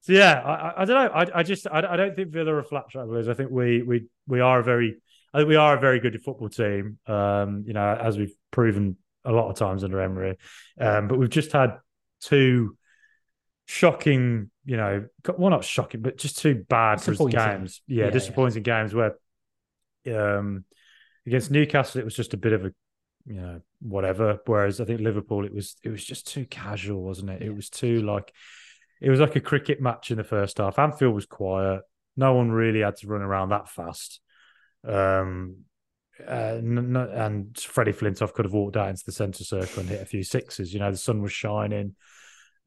so 0.00 0.12
yeah, 0.12 0.40
I, 0.40 0.82
I 0.82 0.84
don't 0.84 0.96
know. 0.96 1.12
I, 1.14 1.38
I 1.38 1.42
just 1.42 1.66
I, 1.68 1.78
I 1.78 1.96
don't 1.96 2.16
think 2.16 2.30
Villa 2.30 2.52
are 2.54 2.64
flat 2.64 2.88
travelers. 2.90 3.28
I 3.28 3.34
think 3.34 3.50
we 3.50 3.82
we 3.82 4.06
we 4.26 4.40
are 4.40 4.58
a 4.58 4.64
very 4.64 4.96
I 5.32 5.38
think 5.38 5.48
we 5.48 5.56
are 5.56 5.76
a 5.76 5.80
very 5.80 6.00
good 6.00 6.20
football 6.24 6.48
team. 6.48 6.98
Um, 7.06 7.64
you 7.66 7.72
know, 7.72 7.96
as 8.00 8.18
we've 8.18 8.34
proven 8.50 8.96
a 9.24 9.32
lot 9.32 9.50
of 9.50 9.56
times 9.56 9.84
under 9.84 10.00
Emery. 10.00 10.38
Um, 10.80 11.08
but 11.08 11.18
we've 11.18 11.30
just 11.30 11.52
had 11.52 11.78
two 12.20 12.76
shocking, 13.66 14.50
you 14.64 14.76
know, 14.76 15.06
well, 15.36 15.50
not 15.50 15.64
shocking, 15.64 16.02
but 16.02 16.18
just 16.18 16.38
two 16.38 16.64
bad 16.68 17.02
games. 17.30 17.82
Yeah, 17.86 18.04
yeah 18.04 18.10
disappointing 18.10 18.64
yeah. 18.64 18.82
games 18.82 18.94
where 18.94 19.14
um, 20.14 20.64
against 21.26 21.50
Newcastle 21.50 22.00
it 22.00 22.04
was 22.04 22.16
just 22.16 22.34
a 22.34 22.38
bit 22.38 22.52
of 22.52 22.64
a 22.64 22.72
you 23.26 23.40
know 23.40 23.60
whatever. 23.80 24.38
Whereas 24.46 24.80
I 24.80 24.84
think 24.84 25.00
Liverpool 25.00 25.44
it 25.44 25.54
was 25.54 25.76
it 25.82 25.90
was 25.90 26.04
just 26.04 26.26
too 26.26 26.44
casual, 26.46 27.02
wasn't 27.02 27.30
it? 27.30 27.42
It 27.42 27.54
was 27.54 27.70
too 27.70 28.02
like 28.02 28.32
it 29.00 29.10
was 29.10 29.20
like 29.20 29.36
a 29.36 29.40
cricket 29.40 29.80
match 29.80 30.10
in 30.10 30.16
the 30.16 30.24
first 30.24 30.58
half. 30.58 30.78
Anfield 30.78 31.14
was 31.14 31.26
quiet. 31.26 31.82
No 32.16 32.34
one 32.34 32.50
really 32.50 32.80
had 32.80 32.96
to 32.96 33.06
run 33.06 33.22
around 33.22 33.50
that 33.50 33.68
fast. 33.68 34.20
Um, 34.86 35.64
uh, 36.28 36.60
and 37.24 37.58
Freddie 37.58 37.92
Flintoff 37.92 38.32
could 38.32 38.44
have 38.44 38.52
walked 38.52 38.76
out 38.76 38.88
into 38.88 39.04
the 39.04 39.12
centre 39.12 39.44
circle 39.44 39.80
and 39.80 39.88
hit 39.88 40.02
a 40.02 40.06
few 40.06 40.22
sixes. 40.22 40.72
You 40.72 40.80
know, 40.80 40.90
the 40.90 40.96
sun 40.96 41.22
was 41.22 41.32
shining. 41.32 41.94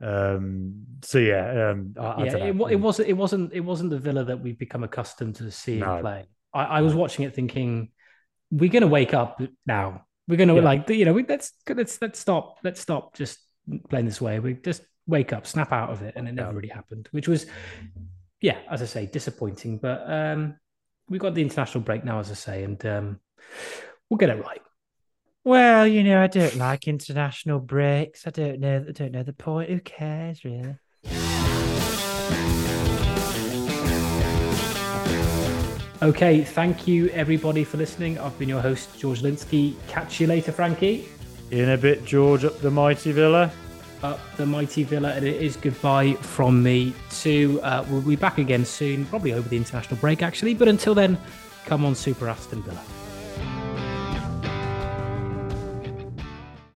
Um, 0.02 0.84
so 1.04 1.20
yeah, 1.20 1.72
um, 1.72 1.96
I, 2.00 2.24
yeah, 2.26 2.36
I 2.36 2.38
it, 2.48 2.56
it, 2.72 2.80
wasn't. 2.80 3.08
It 3.08 3.14
wasn't. 3.14 3.54
It 3.54 3.62
wasn't 3.62 3.90
the 3.92 4.00
Villa 4.00 4.26
that 4.26 4.42
we've 4.42 4.60
become 4.60 4.84
accustomed 4.84 5.36
to 5.36 5.50
seeing 5.52 5.80
no. 5.80 6.02
play. 6.02 6.26
I, 6.54 6.64
I, 6.64 6.82
was 6.82 6.94
watching 6.94 7.26
it 7.26 7.34
thinking, 7.34 7.90
we're 8.52 8.70
going 8.70 8.82
to 8.82 8.88
wake 8.88 9.14
up 9.14 9.42
now. 9.66 10.06
We're 10.28 10.38
going 10.38 10.50
to 10.50 10.56
yeah. 10.56 10.62
like, 10.62 10.90
you 10.90 11.06
know, 11.06 11.14
we, 11.14 11.26
let's 11.26 11.54
let's 11.70 12.02
let's 12.02 12.20
stop. 12.20 12.58
Let's 12.64 12.82
stop 12.82 13.16
just 13.16 13.40
playing 13.90 14.06
this 14.06 14.20
way. 14.20 14.40
We 14.40 14.54
just 14.54 14.84
wake 15.08 15.34
up, 15.34 15.48
snap 15.48 15.72
out 15.72 15.92
of 15.92 16.02
it, 16.02 16.16
and 16.16 16.28
it 16.28 16.34
never 16.34 16.54
really 16.54 16.70
happened. 16.70 17.08
Which 17.12 17.28
was, 17.28 17.46
yeah, 18.42 18.58
as 18.70 18.82
I 18.82 18.86
say, 18.86 19.06
disappointing. 19.06 19.78
But 19.78 20.04
um, 20.08 20.58
we 21.10 21.20
got 21.20 21.36
the 21.36 21.42
international 21.42 21.84
break 21.84 22.04
now, 22.04 22.20
as 22.20 22.32
I 22.32 22.36
say, 22.36 22.64
and 22.64 22.86
um, 22.86 23.20
we'll 24.10 24.18
get 24.18 24.30
it 24.30 24.44
right. 24.44 24.62
Well, 25.44 25.86
you 25.86 26.04
know, 26.04 26.24
I 26.24 26.28
don't 26.28 26.56
like 26.56 26.88
international 26.88 27.60
breaks. 27.60 28.26
I 28.26 28.32
don't 28.32 28.60
know. 28.60 28.84
I 28.88 28.92
don't 28.92 29.12
know 29.12 29.24
the 29.24 29.34
point. 29.34 29.70
Who 29.70 29.80
cares, 29.80 30.44
really? 30.44 30.78
Okay, 36.02 36.44
thank 36.44 36.88
you 36.88 37.10
everybody 37.10 37.64
for 37.64 37.78
listening. 37.78 38.20
I've 38.20 38.38
been 38.38 38.50
your 38.50 38.62
host, 38.62 39.00
George 39.00 39.22
Zielinski. 39.22 39.76
Catch 39.88 40.20
you 40.20 40.28
later, 40.28 40.52
Frankie. 40.52 41.08
In 41.52 41.70
a 41.70 41.78
bit, 41.78 42.04
George, 42.06 42.44
up 42.44 42.60
the 42.60 42.72
mighty 42.72 43.12
villa. 43.12 43.52
Up 44.04 44.20
the 44.36 44.46
mighty 44.46 44.84
villa, 44.84 45.14
and 45.14 45.26
it 45.26 45.42
is 45.42 45.56
goodbye 45.56 46.14
from 46.14 46.62
me 46.62 46.94
too. 47.10 47.60
Uh, 47.64 47.86
we'll 47.90 48.02
be 48.02 48.16
back 48.16 48.40
again 48.40 48.66
soon, 48.66 49.06
probably 49.06 49.34
over 49.34 49.48
the 49.48 49.58
international 49.58 49.98
break, 49.98 50.22
actually. 50.22 50.54
But 50.54 50.68
until 50.68 50.96
then, 50.96 51.18
come 51.66 51.86
on, 51.86 51.96
Super 51.96 52.28
Aston 52.28 52.62
Villa. 52.64 52.82